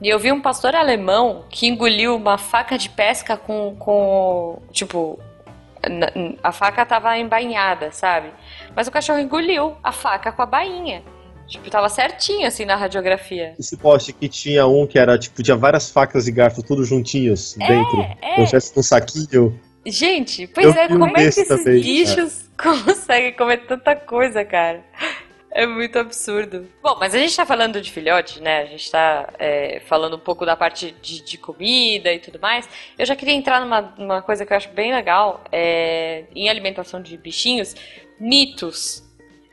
[0.01, 3.75] E eu vi um pastor alemão que engoliu uma faca de pesca com.
[3.77, 5.19] com tipo.
[6.43, 8.29] A faca tava embainhada, sabe?
[8.75, 11.03] Mas o cachorro engoliu a faca com a bainha.
[11.47, 13.55] Tipo, tava certinho assim na radiografia.
[13.57, 17.55] Esse poste que tinha um que era, tipo, tinha várias facas e garfos tudo juntinhos
[17.55, 18.01] dentro.
[18.21, 18.35] é.
[18.35, 19.59] Como se um saquinho.
[19.85, 24.83] Gente, pois Eu é, como é que esses também, bichos conseguem comer tanta coisa, cara?
[25.57, 26.67] É muito absurdo.
[26.83, 28.61] Bom, mas a gente tá falando de filhote, né?
[28.61, 32.69] A gente tá é, falando um pouco da parte de, de comida e tudo mais.
[32.95, 37.01] Eu já queria entrar numa, numa coisa que eu acho bem legal é, em alimentação
[37.01, 37.75] de bichinhos:
[38.19, 39.03] mitos.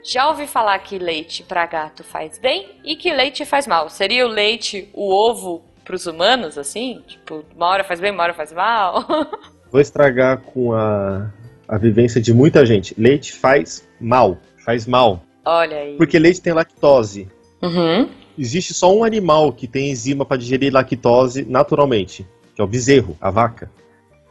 [0.04, 3.88] Já ouvi falar que leite pra gato faz bem e que leite faz mal.
[3.88, 7.02] Seria o leite, o ovo pros humanos, assim?
[7.06, 9.06] Tipo, uma hora faz bem, uma hora faz mal?
[9.72, 11.32] Vou estragar com a,
[11.66, 12.94] a vivência de muita gente.
[13.00, 14.36] Leite faz mal.
[14.58, 15.22] Faz mal.
[15.44, 15.96] Olha aí.
[15.96, 17.28] Porque leite tem lactose.
[17.62, 18.08] Uhum.
[18.38, 23.16] Existe só um animal que tem enzima para digerir lactose naturalmente, que é o bezerro,
[23.20, 23.70] a vaca.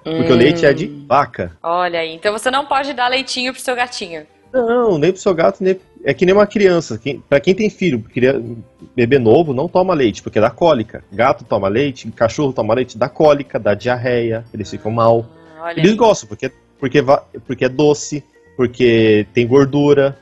[0.04, 0.38] Porque o Hum.
[0.38, 1.56] leite é de vaca.
[1.64, 2.14] Olha aí.
[2.14, 4.26] Então você não pode dar leitinho pro seu gatinho.
[4.52, 5.80] Não, nem pro seu gato, nem...
[6.04, 6.98] é que nem uma criança.
[6.98, 8.04] Quem, para quem tem filho,
[8.96, 11.04] bebê novo, não toma leite, porque dá cólica.
[11.12, 15.26] Gato toma leite, cachorro toma leite, dá cólica, dá diarreia, eles ficam mal.
[15.58, 15.98] Ah, Olha Eles aí.
[15.98, 17.02] gostam, porque, porque,
[17.48, 18.24] porque é doce,
[18.58, 20.20] porque tem gordura.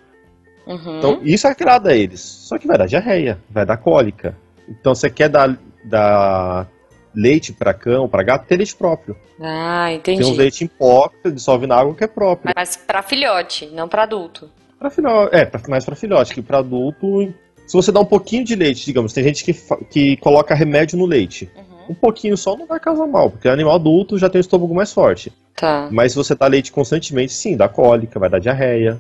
[0.66, 0.98] Uhum.
[0.98, 2.22] Então, isso agrada a eles.
[2.22, 4.36] Só que vai dar diarreia, vai dar cólica.
[4.68, 6.68] Então, você quer dar, dar
[7.14, 9.16] leite para cão, para gato, tem leite próprio.
[9.40, 10.22] Ah, entendi.
[10.22, 12.54] Tem um leite em pó que dissolve na água que é próprio.
[12.56, 14.50] Mas pra filhote, não pra adulto.
[14.78, 17.34] Pra filhote, é, mais para filhote, que para adulto.
[17.68, 19.54] Se você dá um pouquinho de leite, digamos, tem gente que,
[19.90, 21.50] que coloca remédio no leite.
[21.56, 21.92] Uhum.
[21.92, 24.94] Um pouquinho só não vai causar mal, porque animal adulto já tem o estômago mais
[24.94, 25.32] forte.
[25.56, 29.00] Tá, Mas se você dá leite constantemente, sim, dá cólica, vai dar diarreia.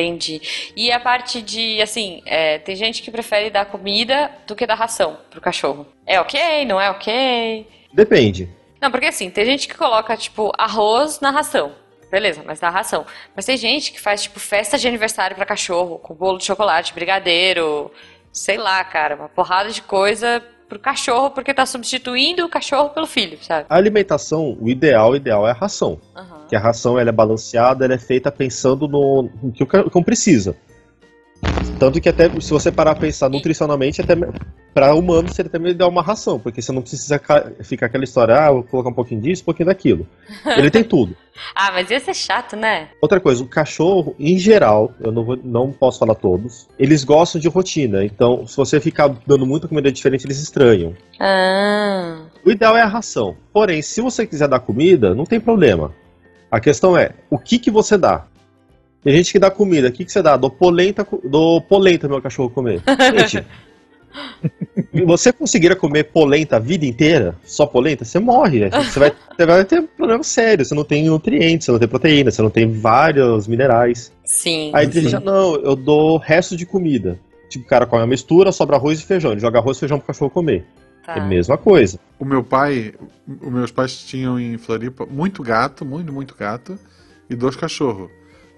[0.00, 0.40] Entendi.
[0.76, 4.74] E a parte de, assim, é, tem gente que prefere dar comida do que dar
[4.74, 5.86] ração pro cachorro.
[6.06, 6.64] É ok?
[6.64, 7.66] Não é ok?
[7.92, 8.48] Depende.
[8.80, 11.72] Não, porque assim, tem gente que coloca, tipo, arroz na ração.
[12.10, 13.04] Beleza, mas dá ração.
[13.34, 16.94] Mas tem gente que faz, tipo, festa de aniversário pra cachorro, com bolo de chocolate,
[16.94, 17.90] brigadeiro,
[18.32, 23.06] sei lá, cara, uma porrada de coisa pro cachorro, porque tá substituindo o cachorro pelo
[23.06, 23.66] filho, sabe?
[23.68, 25.98] A alimentação, o ideal, o ideal é a ração.
[26.14, 26.46] Aham.
[26.48, 30.02] Que a ração ela é balanceada, ela é feita pensando no, no que o cão
[30.02, 30.56] precisa.
[31.78, 34.14] Tanto que até se você parar a pensar nutricionalmente, até
[34.76, 38.34] para humano seria até melhor uma ração, porque você não precisa ca- ficar aquela história,
[38.36, 40.06] ah, vou colocar um pouquinho disso, um pouquinho daquilo.
[40.54, 41.16] Ele tem tudo.
[41.54, 42.88] Ah, mas ia ser chato, né?
[43.00, 47.38] Outra coisa, o cachorro, em geral, eu não, vou, não posso falar todos, eles gostam
[47.38, 48.02] de rotina.
[48.06, 50.94] Então, se você ficar dando muita comida diferente, eles estranham.
[51.20, 53.36] Ah, O ideal é a ração.
[53.52, 55.92] Porém, se você quiser dar comida, não tem problema.
[56.50, 58.24] A questão é, o que que você dá?
[59.02, 60.38] Tem gente que dá comida, o que que você dá?
[60.38, 62.80] Dou polenta, dou polenta meu cachorro comer.
[63.28, 63.46] Gente,
[65.04, 68.68] você conseguir comer polenta a vida inteira, só polenta, você morre.
[68.70, 70.64] Você vai, você vai ter um problema sério.
[70.64, 74.12] Você não tem nutrientes, você não tem proteína, você não tem vários minerais.
[74.24, 74.70] sim.
[74.74, 77.18] Aí gente, "Ah, não, eu dou resto de comida.
[77.48, 79.32] Tipo, o cara come a mistura, sobra arroz e feijão.
[79.32, 80.64] Ele joga arroz e feijão pro cachorro comer.
[81.04, 81.14] Tá.
[81.16, 82.00] É a mesma coisa.
[82.18, 82.92] O meu pai,
[83.40, 86.76] os meus pais tinham em Floripa muito gato, muito, muito gato.
[87.30, 88.08] e dois cachorros.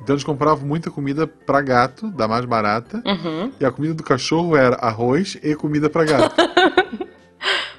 [0.00, 3.52] Então eles compravam muita comida pra gato, da mais barata, Uhum.
[3.60, 6.34] e a comida do cachorro era arroz e comida pra gato.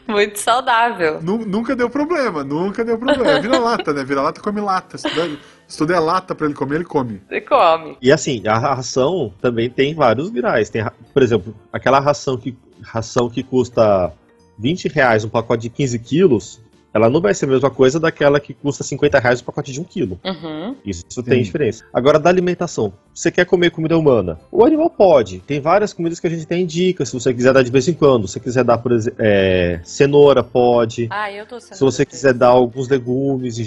[0.08, 1.22] Muito saudável.
[1.22, 3.40] Nu- nunca deu problema, nunca deu problema.
[3.40, 4.04] Vira lata, né?
[4.04, 4.98] Vira lata come lata.
[4.98, 7.22] Se tu, der, se tu der lata pra ele comer, ele come.
[7.30, 7.96] Você come.
[8.02, 10.68] E assim, a ração também tem vários graus.
[10.70, 14.12] Tem, por exemplo, aquela ração que, ração que custa
[14.58, 16.60] 20 reais um pacote de 15 quilos,
[16.94, 19.80] ela não vai ser a mesma coisa daquela que custa 50 reais um pacote de
[19.80, 20.20] 1 quilo.
[20.24, 20.76] Uhum.
[20.86, 21.44] Isso tem Sim.
[21.44, 21.86] diferença.
[21.94, 22.94] Agora, da alimentação.
[23.14, 24.40] Você quer comer comida humana?
[24.52, 25.40] O animal pode.
[25.40, 27.06] Tem várias comidas que a gente tem dica.
[27.06, 28.28] Se você quiser dar de vez em quando.
[28.28, 31.08] Se você quiser dar, por exemplo, é, cenoura, pode.
[31.10, 31.60] Ah, eu tô.
[31.60, 33.58] Se você quiser dar alguns legumes,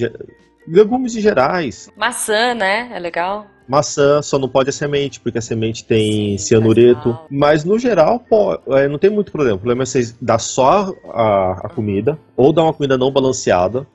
[0.67, 1.91] legumes em gerais.
[1.97, 2.91] Maçã, né?
[2.93, 3.47] É legal.
[3.73, 7.05] Maçã só não pode a semente, porque a semente tem Sim, cianureto.
[7.05, 7.27] faz mal.
[7.31, 9.57] Mas no geral, pô, é, não tem muito problema.
[9.57, 13.87] O problema é você dar só a, a comida, ou dar uma comida não balanceada,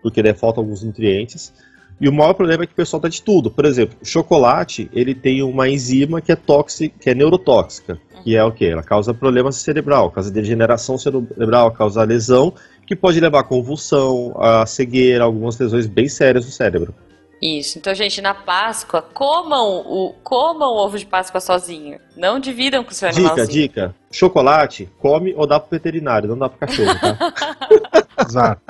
[0.00, 1.52] porque daí falta alguns nutrientes.
[2.00, 3.50] E o maior problema é que o pessoal dá de tudo.
[3.50, 7.98] Por exemplo, o chocolate, ele tem uma enzima que é tóxica, que é neurotóxica.
[8.22, 8.66] Que é o quê?
[8.66, 12.54] Ela causa problema cerebral, causa degeneração cerebral, causa lesão,
[12.86, 16.94] que pode levar a convulsão, a cegueira, algumas lesões bem sérias no cérebro.
[17.40, 17.78] Isso.
[17.78, 21.98] Então, gente, na Páscoa, comam o, comam o ovo de Páscoa sozinho.
[22.16, 23.48] Não dividam com o seu Dica, animalzinho.
[23.48, 23.94] dica.
[24.10, 27.16] Chocolate, come ou dá pro veterinário, não dá pro cachorro, tá?
[28.28, 28.60] Exato.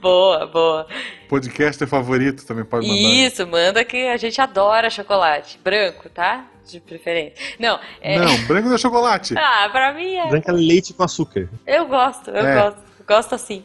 [0.00, 0.86] Boa, boa.
[1.28, 3.00] Podcaster favorito também pode mandar.
[3.00, 5.58] Isso, manda que a gente adora chocolate.
[5.62, 6.46] Branco, tá?
[6.66, 7.34] De preferência.
[7.58, 8.18] Não, é.
[8.18, 9.34] Não, branco não é chocolate.
[9.36, 10.26] Ah, pra mim é.
[10.28, 11.48] Branca leite com açúcar.
[11.66, 12.62] Eu gosto, eu É.
[12.62, 12.78] gosto.
[13.06, 13.62] Gosto assim.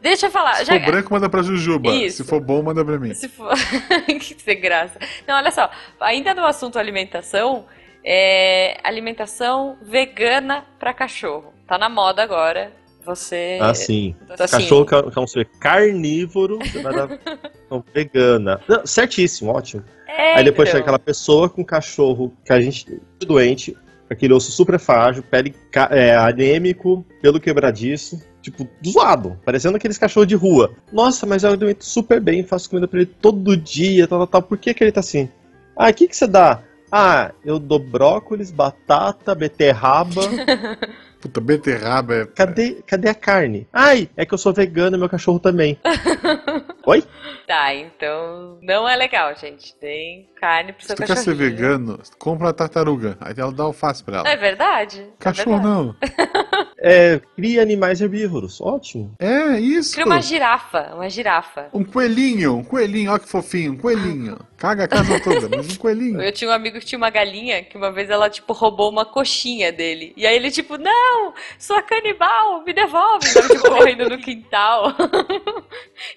[0.00, 0.54] Deixa eu falar.
[0.56, 1.90] Se já- for branco, manda pra Jujuba.
[1.90, 2.18] Isso.
[2.18, 3.12] Se for bom, manda pra mim.
[3.14, 3.52] Se for...
[4.06, 4.98] que sem graça.
[5.26, 5.70] Não, olha só.
[6.00, 7.66] Ainda no assunto alimentação,
[8.04, 11.52] é alimentação vegana pra cachorro.
[11.66, 12.72] Tá na moda agora.
[13.04, 13.58] Você.
[13.60, 14.14] Ah, sim.
[14.22, 17.08] Então, assim, Cachorro que é que é um ser carnívoro, você vai dar
[17.94, 18.60] vegana.
[18.68, 19.82] Não, certíssimo, ótimo.
[20.06, 20.78] É, Aí depois então.
[20.78, 23.74] chega aquela pessoa com cachorro que a gente doente,
[24.10, 25.54] aquele osso super frágil, pele
[25.90, 30.72] é, anêmico, pelo quebradiço, tipo, zoado, parecendo aqueles cachorros de rua.
[30.92, 34.42] Nossa, mas eu alimento super bem, faço comida pra ele todo dia, tal, tal, tal.
[34.42, 35.28] Por que, que ele tá assim?
[35.76, 36.62] Ah, o que, que você dá?
[36.90, 40.22] Ah, eu dou brócolis, batata, beterraba.
[41.20, 42.26] Puta, beterraba é.
[42.26, 43.68] Cadê, cadê a carne?
[43.72, 45.78] Ai, é que eu sou vegano e meu cachorro também.
[46.86, 47.04] Oi?
[47.50, 48.60] Tá, então.
[48.62, 49.74] Não é legal, gente.
[49.74, 53.18] Tem carne pro Se seu tu quer ser vegano, compra uma tartaruga.
[53.20, 54.28] Aí ela dá alface pra ela.
[54.28, 55.00] É verdade?
[55.00, 55.68] É Cachorro verdade.
[55.68, 55.96] não.
[56.82, 58.60] É, cria animais herbívoros.
[58.60, 59.14] Ótimo.
[59.18, 59.92] É, isso.
[59.92, 61.68] Cria uma girafa, uma girafa.
[61.74, 64.38] Um coelhinho, um coelhinho, olha que fofinho, um coelhinho.
[64.56, 66.20] Caga a casa toda, mas um coelhinho.
[66.22, 69.04] Eu tinha um amigo que tinha uma galinha que uma vez ela, tipo, roubou uma
[69.04, 70.14] coxinha dele.
[70.16, 73.32] E aí ele, tipo, não, sou canibal, me devolve.
[73.32, 74.94] Tava, tipo, correndo no quintal.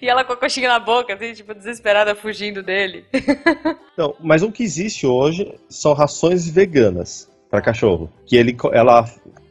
[0.00, 3.04] e ela com a coxinha na boca, assim, tipo, desesperada, fugindo dele.
[3.92, 8.10] Então, mas o que existe hoje são rações veganas para cachorro.
[8.26, 9.06] Que ele, ela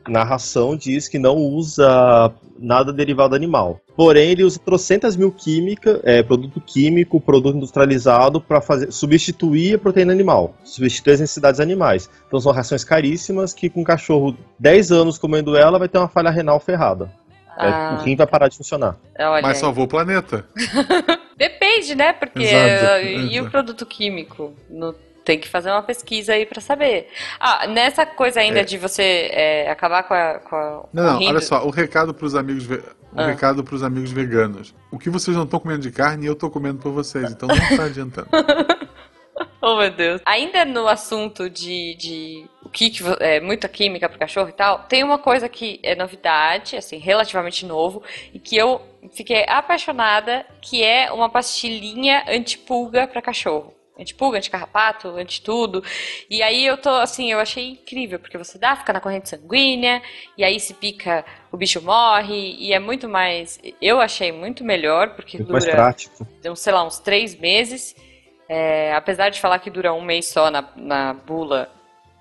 [0.08, 3.80] na ração diz que não usa nada derivado animal.
[3.96, 9.80] Porém, ele usa trocentas mil química, é, produto químico, produto industrializado para fazer substituir a
[9.80, 12.10] proteína animal, substituir as necessidades animais.
[12.28, 16.08] Então são rações caríssimas que com um cachorro 10 anos comendo ela vai ter uma
[16.08, 17.12] falha renal ferrada.
[17.58, 18.98] É, Ah, o rim vai parar de funcionar.
[19.20, 19.62] olha Mas aí.
[19.62, 20.44] salvou o planeta.
[21.38, 22.14] Depende, né?
[22.14, 24.54] Porque Exato, e o produto químico?
[24.70, 27.08] No- tem que fazer uma pesquisa aí pra saber.
[27.40, 28.64] Ah, nessa coisa ainda É.
[28.64, 32.36] de você é, acabar com a, com a Não, não, olha só, o recado pros
[32.36, 32.76] amigos, ve...
[32.76, 32.84] o
[33.22, 33.28] Ah.
[33.28, 34.74] recado pros amigos veganos.
[34.92, 37.78] O que vocês não estão comendo de carne, eu tô comendo por vocês, então não
[37.78, 38.28] tá adiantando.
[39.66, 40.22] Oh, meu Deus.
[40.26, 44.80] Ainda no assunto de, de o que, que é muita química pro cachorro e tal,
[44.80, 48.82] tem uma coisa que é novidade, assim, relativamente novo, e que eu
[49.14, 53.74] fiquei apaixonada, que é uma pastilhinha antipulga pra cachorro.
[54.04, 55.84] Antipulga, anticarrapato, antitudo.
[56.30, 60.02] E aí eu tô, assim, eu achei incrível, porque você dá, fica na corrente sanguínea,
[60.38, 63.60] e aí se pica, o bicho morre, e é muito mais.
[63.82, 66.28] Eu achei muito melhor, porque Muito mais dura prático.
[66.46, 67.96] uns, sei lá, uns três meses.
[68.48, 71.70] É, apesar de falar que dura um mês só na, na bula,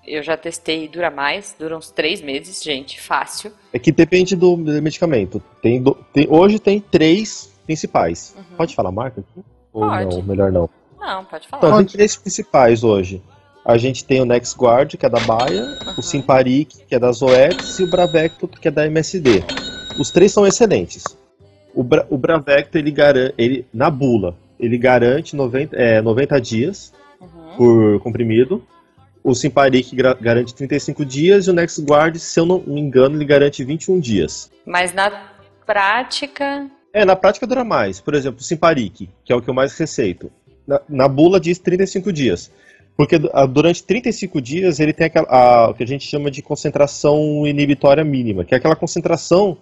[0.07, 3.51] eu já testei e dura mais, dura uns três meses, gente, fácil.
[3.71, 5.41] É que depende do medicamento.
[5.61, 8.33] Tem, do- tem- hoje tem três principais.
[8.37, 8.57] Uhum.
[8.57, 9.23] Pode falar marca?
[9.71, 10.15] Ou Pode.
[10.15, 10.23] não?
[10.23, 10.69] Melhor não.
[11.05, 11.67] Não, pode falar.
[11.67, 13.21] Então, tem três principais hoje.
[13.65, 15.93] A gente tem o NexGuard, que é da Baia, Uhum.
[15.97, 19.43] o Simparic, que é da Zoetis, e o Bravecto, que é da MSD.
[19.99, 21.03] Os três são excelentes.
[21.73, 26.93] O, Bra o Bravecto, ele garante, ele, na bula, ele garante 90, é, 90 dias
[27.21, 27.55] Uhum.
[27.57, 28.63] por comprimido.
[29.23, 33.63] O Simparic garante 35 dias e o NexGuard, se eu não me engano, ele garante
[33.63, 34.51] 21 dias.
[34.65, 35.09] Mas na
[35.65, 36.67] prática.
[36.93, 38.01] É, na prática dura mais.
[38.01, 40.29] Por exemplo, o Simparic, que é o que eu mais receito.
[40.67, 42.51] Na, na bula diz 35 dias.
[42.95, 46.41] Porque ah, durante 35 dias ele tem aquela, a, o que a gente chama de
[46.41, 49.57] concentração inibitória mínima, que é aquela concentração.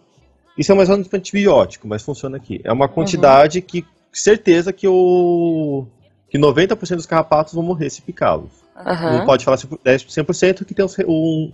[0.58, 2.60] Isso é mais ou menos um antibiótico, mas funciona aqui.
[2.64, 3.66] É uma quantidade uhum.
[3.66, 3.86] que.
[4.14, 5.86] Certeza que o.
[6.30, 8.52] que 90% dos carrapatos vão morrer se picá-los.
[8.76, 9.20] Uhum.
[9.20, 11.52] Não pode falar 10% que tem um,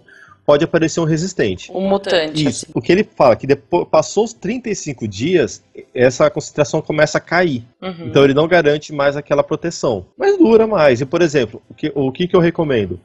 [0.47, 1.69] pode aparecer um resistente.
[1.73, 2.47] Um mutante.
[2.47, 2.63] Isso.
[2.65, 2.71] Assim.
[2.73, 5.61] O que ele fala que depois passou os 35 dias,
[5.93, 7.65] essa concentração começa a cair.
[7.81, 8.07] Uhum.
[8.07, 10.05] Então ele não garante mais aquela proteção.
[10.17, 11.01] Mas dura mais.
[11.01, 12.97] E por exemplo, o que, o que, que eu recomendo?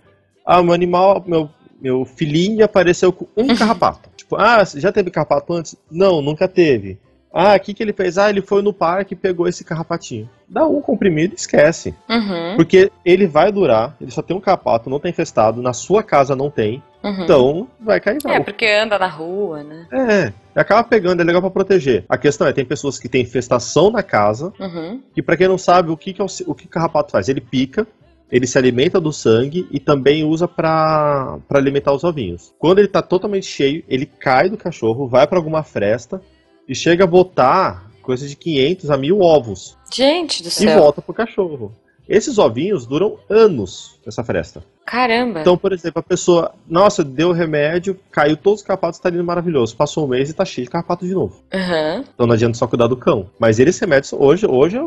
[0.46, 1.50] Ah, meu animal, meu,
[1.80, 4.08] meu filhinho apareceu com um carrapato.
[4.16, 5.74] tipo, ah, já teve carrapato antes?
[5.90, 6.96] Não, nunca teve.
[7.32, 8.18] Ah, o que, que ele fez?
[8.18, 10.28] Ah, ele foi no parque e pegou esse carrapatinho.
[10.48, 11.94] Dá um comprimido e esquece.
[12.08, 12.56] Uhum.
[12.56, 16.36] Porque ele vai durar, ele só tem um carrapato, não tem infestado, na sua casa
[16.36, 16.82] não tem.
[17.02, 17.24] Uhum.
[17.24, 18.34] Então, vai cair mal.
[18.34, 19.86] É, porque anda na rua, né?
[19.90, 22.04] É, acaba pegando, é legal para proteger.
[22.08, 25.00] A questão é, tem pessoas que têm infestação na casa, uhum.
[25.14, 27.28] que para quem não sabe, o que, que, é o, o que o carrapato faz?
[27.28, 27.86] Ele pica,
[28.30, 32.54] ele se alimenta do sangue e também usa para alimentar os ovinhos.
[32.58, 36.22] Quando ele tá totalmente cheio, ele cai do cachorro, vai para alguma fresta,
[36.68, 39.76] e chega a botar coisa de 500 a 1000 ovos.
[39.92, 40.70] Gente do céu.
[40.70, 41.72] E volta pro cachorro.
[42.08, 44.62] Esses ovinhos duram anos nessa fresta.
[44.84, 45.40] Caramba!
[45.40, 49.76] Então, por exemplo, a pessoa, nossa, deu remédio, caiu todos os carrapatos, tá lindo, maravilhoso.
[49.76, 51.40] Passou um mês e tá cheio de carrapato de novo.
[51.54, 52.04] Uhum.
[52.12, 53.30] Então não adianta só cuidar do cão.
[53.38, 54.78] Mas eles remédios hoje, hoje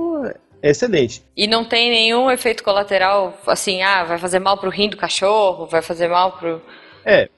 [0.62, 1.24] é excelente.
[1.36, 5.66] E não tem nenhum efeito colateral, assim, ah, vai fazer mal pro rim do cachorro,
[5.66, 6.62] vai fazer mal pro...
[7.06, 7.30] É,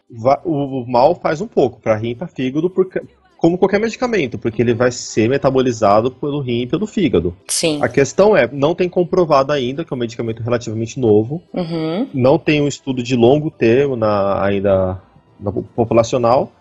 [0.45, 2.89] o mal faz um pouco, para rim e pra fígado, por,
[3.37, 7.35] como qualquer medicamento, porque ele vai ser metabolizado pelo rim e pelo fígado.
[7.47, 7.79] Sim.
[7.81, 11.41] A questão é, não tem comprovado ainda que é um medicamento relativamente novo.
[11.53, 12.07] Uhum.
[12.13, 14.99] Não tem um estudo de longo termo na, ainda
[15.39, 16.51] na populacional,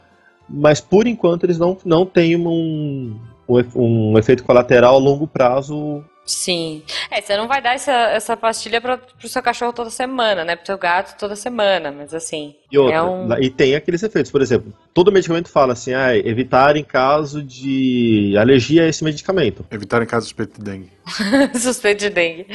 [0.48, 3.16] mas por enquanto eles não, não têm um,
[3.48, 6.82] um, um efeito colateral a longo prazo Sim.
[7.08, 10.56] É, você não vai dar essa, essa pastilha para pro seu cachorro toda semana, né?
[10.56, 12.56] Pro seu gato toda semana, mas assim.
[12.70, 13.32] E, outra, é um...
[13.40, 18.34] e tem aqueles efeitos, por exemplo, todo medicamento fala assim, ah, evitar em caso de
[18.36, 19.64] alergia a esse medicamento.
[19.70, 20.90] Evitar em caso de suspeito de dengue.
[21.56, 22.46] suspeito de dengue,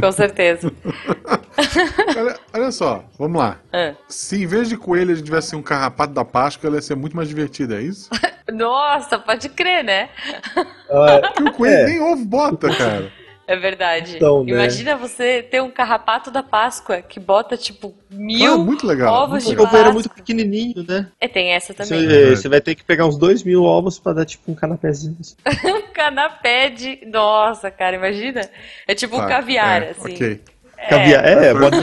[0.00, 0.72] com certeza.
[2.16, 3.60] olha, olha, só, vamos lá.
[3.70, 3.92] Ah.
[4.08, 6.94] Se em vez de coelho a gente tivesse um carrapato da Páscoa, ela ia ser
[6.94, 8.08] muito mais divertida, é isso?
[8.52, 10.08] Nossa, pode crer, né?
[10.56, 11.86] Uh, o coelho é.
[11.86, 13.12] nem ovo bota, cara.
[13.48, 14.16] É verdade.
[14.16, 14.52] Então, né?
[14.52, 19.44] Imagina você ter um carrapato da Páscoa que bota, tipo, mil ah, muito legal, ovos
[19.44, 19.78] muito de Páscoa.
[19.78, 21.10] O era muito pequenininho, né?
[21.18, 22.06] É, tem essa também.
[22.06, 25.16] Você, você, vai ter que pegar uns dois mil ovos pra dar, tipo, um canapézinho.
[25.64, 27.06] um canapé de...
[27.06, 28.42] Nossa, cara, imagina.
[28.86, 30.12] É tipo tá, um caviar, é, assim.
[30.12, 30.40] Ok.
[30.76, 30.88] É.
[30.88, 31.76] Caviar, é, é pode...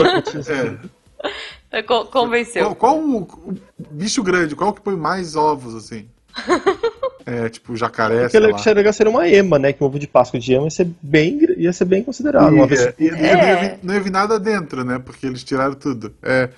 [1.72, 1.84] é.
[2.12, 2.76] Convenceu.
[2.76, 3.56] Qual, qual o, o
[3.90, 6.08] bicho grande, qual que põe mais ovos, assim?
[7.26, 8.22] É, tipo jacaré.
[8.22, 9.74] Porque ele seria, seria uma ema, né?
[9.74, 12.52] Que o ovo de Páscoa de ema ia ser bem, ia ser bem considerado.
[12.52, 12.94] E, uma vez...
[13.00, 13.80] e, é.
[13.82, 15.02] não, ia vir, nada dentro, né?
[15.04, 16.14] Porque eles tiraram tudo.
[16.22, 16.50] É,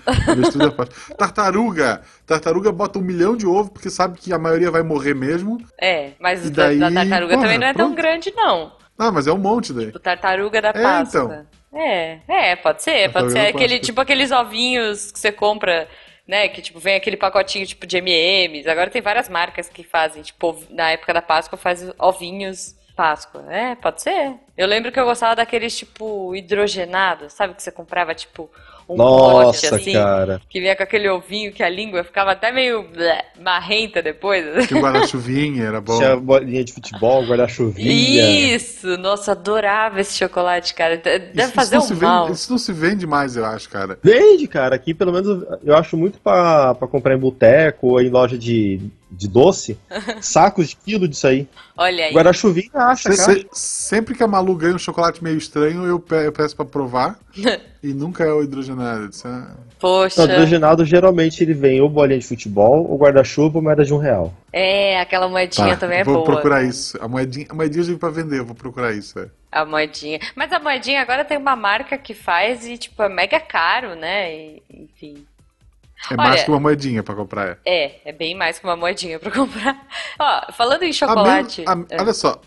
[0.52, 0.76] tudo
[1.18, 2.02] Tartaruga.
[2.26, 5.58] Tartaruga bota um milhão de ovos porque sabe que a maioria vai morrer mesmo.
[5.80, 7.88] É, mas o daí, da tartaruga porra, também não é pronto.
[7.88, 8.74] tão grande, não.
[9.00, 9.86] Ah, mas é um monte daí.
[9.86, 11.46] Tipo, tartaruga da Páscoa.
[11.74, 12.36] É, então.
[12.36, 15.88] É, é, pode ser, pode ser aquele, tipo aqueles ovinhos que você compra
[16.28, 16.48] né?
[16.50, 18.68] Que tipo, vem aquele pacotinho tipo de MMs.
[18.70, 23.46] Agora tem várias marcas que fazem, tipo, na época da Páscoa faz ovinhos Páscoa.
[23.54, 24.36] É, pode ser.
[24.58, 27.54] Eu lembro que eu gostava daqueles tipo hidrogenados, sabe?
[27.54, 28.50] Que você comprava tipo
[28.90, 30.42] um Nossa, pote assim, cara.
[30.50, 34.66] que vinha com aquele ovinho que a língua ficava até meio blé, marrenta depois.
[34.66, 35.98] Que o guarda-chuvinha era bom.
[35.98, 38.56] Tinha bolinha de futebol, guarda-chuvinha.
[38.56, 40.96] Isso, nossa, adorava esse chocolate, cara.
[40.98, 42.26] Deve isso, fazer isso um mal.
[42.28, 44.00] Vende, isso não se vende mais, eu acho, cara.
[44.02, 44.76] Vende, cara.
[44.76, 48.80] Aqui, pelo menos, eu acho muito pra, pra comprar em boteco ou em loja de,
[49.12, 49.78] de doce,
[50.22, 51.46] sacos de quilo disso aí.
[51.76, 52.14] Olha aí.
[52.14, 53.48] Guarda-chuvinha acha, se, cara.
[53.52, 57.20] sempre que a Malu ganha um chocolate meio estranho, eu peço pra provar.
[57.84, 59.10] e nunca é o hidrogenado.
[59.26, 59.68] É...
[59.80, 60.22] Poxa.
[60.22, 63.98] O hidrogenado geralmente ele vem ou bolinha de futebol, ou guarda-chuva, ou moeda de um
[63.98, 64.34] real.
[64.52, 66.26] É, aquela moedinha tá, também é vou boa.
[66.26, 66.98] Vou procurar isso.
[67.02, 69.20] A moedinha, a moedinha eu pra vender, eu vou procurar isso.
[69.20, 69.28] É.
[69.52, 70.20] A moedinha.
[70.36, 74.36] Mas a moedinha agora tem uma marca que faz e, tipo, é mega caro, né?
[74.36, 75.26] E, enfim.
[76.12, 77.58] É Olha, mais que uma moedinha pra comprar.
[77.66, 77.86] É.
[77.86, 79.86] é, é bem mais que uma moedinha pra comprar.
[80.20, 81.64] Ó, falando em chocolate.
[81.66, 82.02] A a, é.
[82.02, 82.40] Olha só,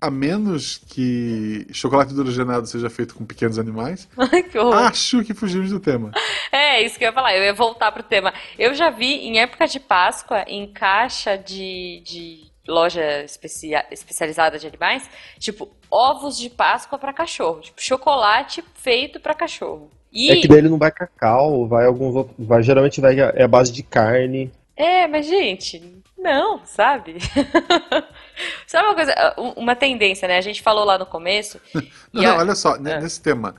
[0.00, 4.08] a menos que chocolate hidrogenado seja feito com pequenos animais,
[4.50, 6.12] que acho que fugimos do tema.
[6.50, 8.32] É, isso que eu ia falar, eu ia voltar pro tema.
[8.58, 14.66] Eu já vi em época de Páscoa, em caixa de, de loja especia, especializada de
[14.66, 15.08] animais,
[15.38, 17.60] tipo, ovos de Páscoa para cachorro.
[17.60, 19.90] Tipo, chocolate feito para cachorro.
[20.12, 20.30] E...
[20.30, 22.36] É que dele não vai cacau, vai alguns outros.
[22.38, 24.50] Vai, geralmente vai, é a base de carne.
[24.76, 27.16] É, mas gente, não, sabe?
[28.66, 30.38] Sabe uma coisa, uma tendência, né?
[30.38, 31.60] A gente falou lá no começo.
[32.12, 33.00] não, não, olha só, é.
[33.00, 33.54] nesse tema.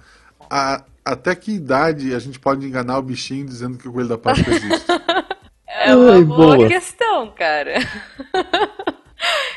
[0.50, 4.18] A, até que idade a gente pode enganar o bichinho dizendo que o coelho da
[4.18, 4.86] Páscoa existe?
[5.68, 7.76] é uma Ai, boa, boa questão, cara.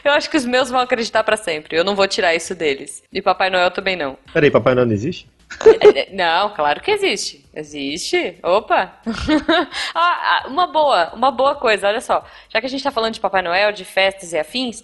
[0.04, 1.76] Eu acho que os meus vão acreditar para sempre.
[1.76, 3.02] Eu não vou tirar isso deles.
[3.10, 4.18] E Papai Noel também não.
[4.32, 5.26] Peraí, Papai Noel não existe?
[5.64, 7.44] É, é, não, claro que existe.
[7.54, 8.38] Existe.
[8.42, 9.00] Opa!
[9.94, 12.24] ah, ah, uma boa, uma boa coisa, olha só.
[12.48, 14.82] Já que a gente tá falando de Papai Noel, de festas e afins,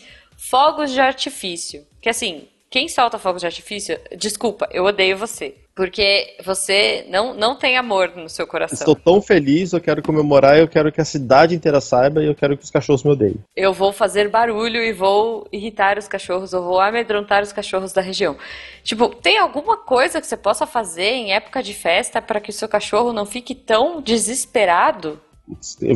[0.49, 1.85] fogos de artifício.
[2.01, 5.57] Que assim, quem solta fogos de artifício, desculpa, eu odeio você.
[5.75, 8.77] Porque você não, não tem amor no seu coração.
[8.77, 12.35] Estou tão feliz, eu quero comemorar, eu quero que a cidade inteira saiba e eu
[12.35, 13.37] quero que os cachorros me odeiem.
[13.57, 18.03] Eu vou fazer barulho e vou irritar os cachorros, eu vou amedrontar os cachorros da
[18.03, 18.37] região.
[18.83, 22.55] Tipo, tem alguma coisa que você possa fazer em época de festa para que o
[22.55, 25.21] seu cachorro não fique tão desesperado?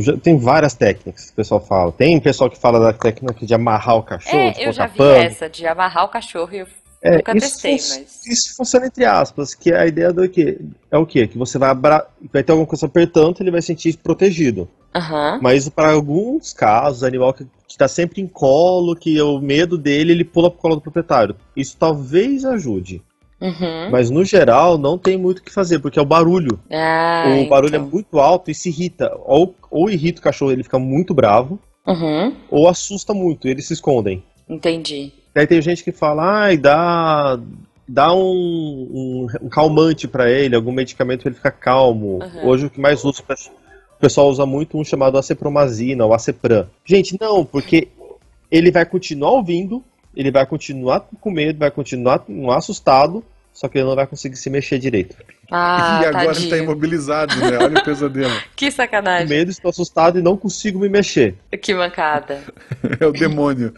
[0.01, 1.93] Já, tem várias técnicas que o pessoal fala.
[1.93, 4.37] Tem pessoal que fala da técnica de amarrar o cachorro.
[4.37, 5.13] É, eu já vi pano.
[5.13, 6.67] essa, de amarrar o cachorro e eu
[7.05, 8.27] é, Nunca isso, testei, mas...
[8.27, 10.59] isso funciona entre aspas, que a ideia do que
[10.91, 11.27] é o quê?
[11.27, 12.07] Que você vai abra...
[12.33, 14.67] vai ter alguma coisa apertando, ele vai sentir protegido.
[14.97, 15.39] Uhum.
[15.43, 20.25] Mas para alguns casos, animal que está sempre em colo, que o medo dele, ele
[20.25, 21.37] pula pro colo do proprietário.
[21.55, 23.03] Isso talvez ajude.
[23.41, 23.91] Uhum.
[23.91, 26.59] Mas no geral não tem muito o que fazer, porque é o barulho.
[26.71, 27.89] Ah, o barulho é então.
[27.89, 29.13] é muito alto e se irrita.
[29.25, 32.35] Ou, ou irrita o cachorro, ele fica muito bravo, uhum.
[32.51, 34.23] ou assusta muito, eles se escondem.
[34.49, 35.13] Entendi.
[35.35, 37.39] Daí tem gente que fala, ai, dá,
[37.89, 42.21] dá um, um, um calmante para ele, algum medicamento pra ele ficar calmo.
[42.23, 42.49] Uhum.
[42.49, 46.67] Hoje o que mais usa, o pessoal usa muito um chamado acepromazina ou acepran.
[46.85, 47.89] Gente, não, porque
[48.51, 49.83] ele vai continuar ouvindo,
[50.17, 52.25] ele vai continuar com medo, vai continuar
[52.57, 55.17] assustado, só que ele não vai conseguir se mexer direito.
[55.51, 56.47] Ah, e agora tadinho.
[56.47, 57.59] ele tá imobilizado, né?
[57.59, 58.35] Olha o pesadelo.
[58.57, 59.27] que sacanagem.
[59.27, 61.37] Com medo, estou assustado e não consigo me mexer.
[61.63, 62.43] Que mancada.
[62.99, 63.73] é o demônio.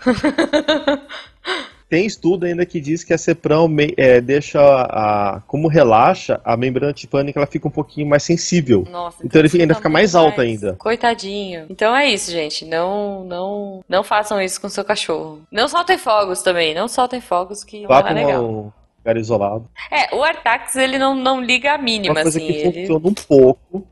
[1.89, 6.93] Tem estudo ainda que diz que a Cepram é, deixa a, como relaxa, a membrana
[6.93, 8.85] tipânica ela fica um pouquinho mais sensível.
[8.91, 10.75] Nossa, então, então ele fica, ainda fica mais alta ainda.
[10.75, 11.67] Coitadinho.
[11.71, 12.65] Então é isso, gente.
[12.65, 15.43] Não, não, não façam isso com seu cachorro.
[15.51, 16.75] Não soltem fogos também.
[16.75, 18.45] Não soltem fogos que não é legal.
[18.45, 19.69] Um lugar isolado.
[19.89, 22.47] É, o Artax ele não, não liga a mínima, uma coisa assim.
[22.49, 22.81] que ele...
[22.81, 23.87] funciona um pouco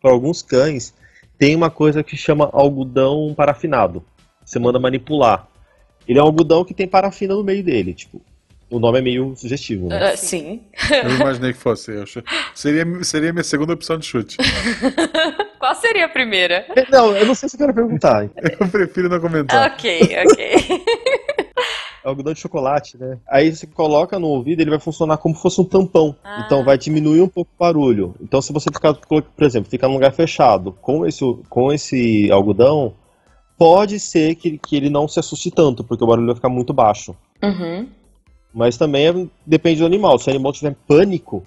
[0.00, 0.94] para alguns cães.
[1.36, 4.04] Tem uma coisa que chama algodão parafinado.
[4.44, 5.49] Você manda manipular.
[6.10, 8.20] Ele é um algodão que tem parafina no meio dele, tipo.
[8.68, 10.12] O nome é meio sugestivo, né?
[10.12, 10.60] Uh, sim.
[10.90, 11.92] Eu imaginei que fosse.
[11.92, 12.04] Eu
[12.52, 14.36] seria, seria minha segunda opção de chute.
[15.58, 16.66] Qual seria a primeira?
[16.74, 18.28] É, não, eu não sei se eu quero perguntar.
[18.58, 19.70] Eu prefiro não comentar.
[19.70, 20.84] Ok, ok.
[22.02, 23.18] É algodão de chocolate, né?
[23.28, 26.16] Aí você coloca no ouvido, ele vai funcionar como se fosse um tampão.
[26.24, 26.42] Ah.
[26.44, 28.14] Então vai diminuir um pouco o barulho.
[28.20, 32.94] Então se você ficar, por exemplo, ficar num lugar fechado com esse, com esse algodão,
[33.60, 36.72] pode ser que, que ele não se assuste tanto, porque o barulho vai ficar muito
[36.72, 37.14] baixo.
[37.42, 37.86] Uhum.
[38.54, 40.18] Mas também é, depende do animal.
[40.18, 41.46] Se o animal tiver pânico,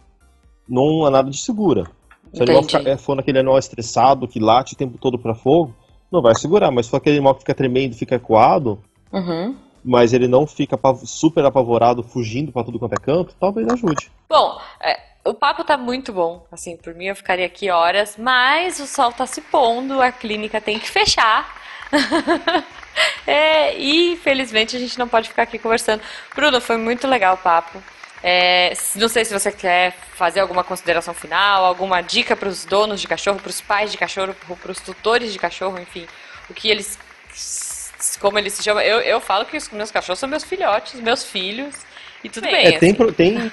[0.69, 1.85] não há nada de segura.
[2.31, 5.33] Se o animal ficar, é, for naquele animal estressado, que late o tempo todo para
[5.33, 5.75] fogo,
[6.11, 6.69] não vai segurar.
[6.69, 8.79] Mas se for aquele animal que fica tremendo, fica ecoado,
[9.11, 9.55] uhum.
[9.83, 14.11] mas ele não fica super apavorado, fugindo para tudo quanto é canto, talvez ajude.
[14.29, 16.45] Bom, é, o papo tá muito bom.
[16.51, 20.61] Assim, por mim eu ficaria aqui horas, mas o sol tá se pondo, a clínica
[20.61, 21.62] tem que fechar.
[23.27, 26.01] é, e infelizmente a gente não pode ficar aqui conversando.
[26.35, 27.81] Bruno, foi muito legal o papo.
[28.25, 33.01] É, não sei se você quer fazer alguma consideração final, alguma dica para os donos
[33.01, 36.07] de cachorro, para os pais de cachorro, para os tutores de cachorro, enfim,
[36.49, 36.97] o que eles,
[38.21, 38.81] como eles se chamam.
[38.81, 41.75] Eu, eu falo que os meus cachorros são meus filhotes, meus filhos,
[42.23, 42.67] e tudo bem.
[42.67, 43.51] É, tem, tem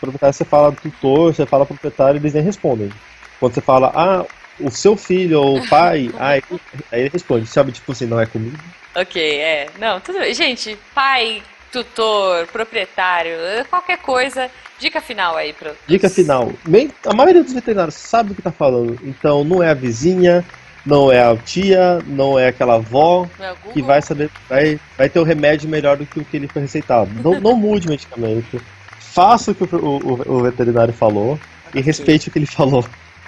[0.00, 2.90] proprietário, você fala tutor, você fala proprietário, eles nem respondem.
[3.38, 4.24] Quando você fala, ah,
[4.60, 6.42] o seu filho ou o pai, aí,
[6.90, 8.56] aí ele responde, sabe, tipo assim, não é comigo.
[8.94, 9.68] Ok, é.
[9.78, 10.32] Não, tudo bem.
[10.32, 13.32] Gente, pai, tutor, proprietário,
[13.68, 15.72] qualquer coisa, dica final aí pra.
[15.86, 16.52] Dica final.
[16.66, 18.98] Bem, a maioria dos veterinários sabe o que tá falando.
[19.04, 20.44] Então não é a vizinha,
[20.86, 25.18] não é a tia, não é aquela avó é que vai saber, vai, vai ter
[25.18, 27.10] o remédio melhor do que o que ele foi receitado.
[27.22, 28.60] Não, não mude o medicamento.
[28.98, 31.38] Faça o que o, o, o veterinário falou
[31.74, 32.84] e respeite o que ele falou.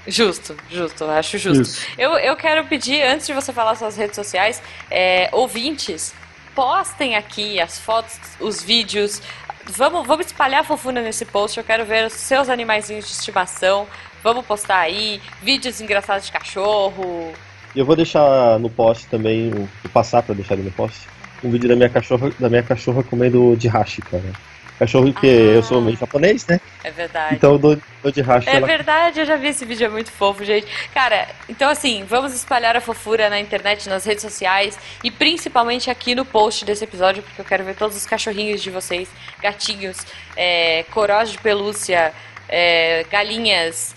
[0.09, 1.87] Justo, justo, acho justo.
[1.99, 6.15] Eu, eu quero pedir, antes de você falar suas redes sociais, é, ouvintes,
[6.55, 9.21] postem aqui as fotos, os vídeos.
[9.67, 11.59] Vamos, vamos espalhar a fofuna nesse post.
[11.59, 13.87] Eu quero ver os seus animaizinhos de estimação.
[14.25, 17.33] Vamos postar aí vídeos engraçados de cachorro.
[17.75, 21.07] E eu vou deixar no post também, vou passar para deixar ali no post,
[21.45, 24.33] um vídeo da minha cachorra, da minha cachorra comendo de hashi, cara.
[24.79, 25.31] Cachorro que Ah.
[25.57, 26.61] eu sou meio japonês, né?
[26.85, 27.35] É verdade.
[27.35, 28.67] Então eu dou, dou de racha É ela.
[28.67, 30.67] verdade, eu já vi esse vídeo, é muito fofo, gente.
[30.95, 36.15] Cara, então assim, vamos espalhar a fofura na internet, nas redes sociais e principalmente aqui
[36.15, 39.09] no post desse episódio, porque eu quero ver todos os cachorrinhos de vocês,
[39.43, 39.97] gatinhos,
[40.37, 42.13] é, corós de pelúcia,
[42.49, 43.95] é, galinhas,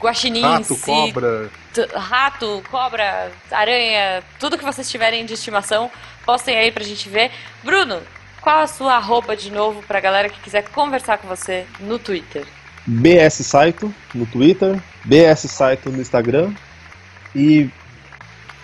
[0.00, 1.50] guaxinins, Rato, e cobra.
[1.94, 5.90] rato, cobra, aranha, tudo que vocês tiverem de estimação,
[6.24, 7.30] postem aí pra gente ver.
[7.62, 8.00] Bruno,
[8.40, 12.46] qual a sua arroba de novo pra galera que quiser conversar com você no Twitter?
[12.86, 16.52] BS Saito no Twitter, BS Saito no Instagram
[17.34, 17.68] e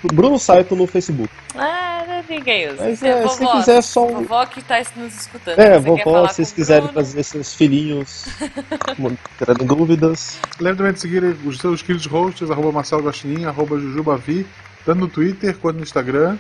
[0.02, 1.30] Bruno Saito no Facebook.
[1.54, 2.84] Ah, ninguém usa.
[2.84, 4.22] Mas Você é, se quiser só um.
[4.22, 5.58] Vovó que tá nos escutando.
[5.58, 6.94] É, vovó, falar se vocês quiserem Bruno?
[6.94, 8.26] trazer seus filhinhos
[9.38, 10.38] tirando dúvidas.
[10.60, 14.46] Lembre também de seguir os seus queridos hosts, arroba Marcelo Guaxinim, arroba Jujubavi,
[14.84, 16.38] tanto no Twitter quanto no Instagram.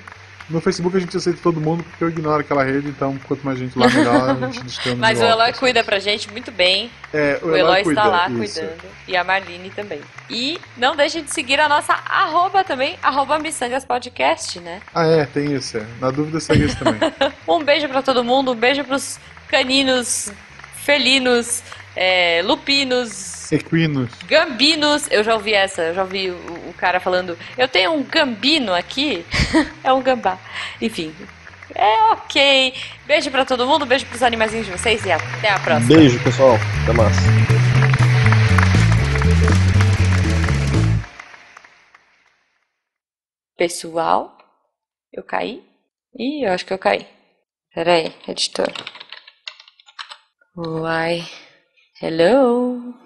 [0.48, 3.58] No Facebook a gente aceita todo mundo, porque eu ignoro aquela rede, então quanto mais
[3.58, 4.94] gente lá, melhor a gente distância.
[4.96, 6.88] Mas o Eloy cuida pra gente muito bem.
[7.12, 8.60] É, O Eloy cuida, está lá isso.
[8.60, 8.82] cuidando.
[9.08, 10.00] E a Marlene também.
[10.30, 14.80] E não deixe de seguir a nossa arroba também, arroba Missangas Podcast, né?
[14.94, 15.86] Ah, é, tem isso, é.
[16.00, 17.00] Na dúvida segue esse também.
[17.48, 19.18] Um beijo pra todo mundo, um beijo pros
[19.48, 20.30] caninos,
[20.74, 21.62] felinos,
[21.94, 24.10] é, lupinos, Equinos.
[24.26, 26.34] Gambinos, eu já ouvi essa, eu já ouvi o,
[26.70, 29.24] o cara falando, eu tenho um gambino aqui,
[29.84, 30.38] é um gambá.
[30.80, 31.14] Enfim,
[31.74, 32.74] é ok.
[33.06, 35.94] Beijo pra todo mundo, beijo pros animaizinhos de vocês e até a próxima.
[35.94, 36.56] Beijo, pessoal.
[36.82, 37.16] Até mais.
[43.56, 44.36] Pessoal,
[45.12, 45.64] eu caí?
[46.14, 47.06] Ih, eu acho que eu caí.
[47.74, 48.72] Pera aí, editor.
[50.56, 51.26] Uai,
[52.00, 53.05] hello?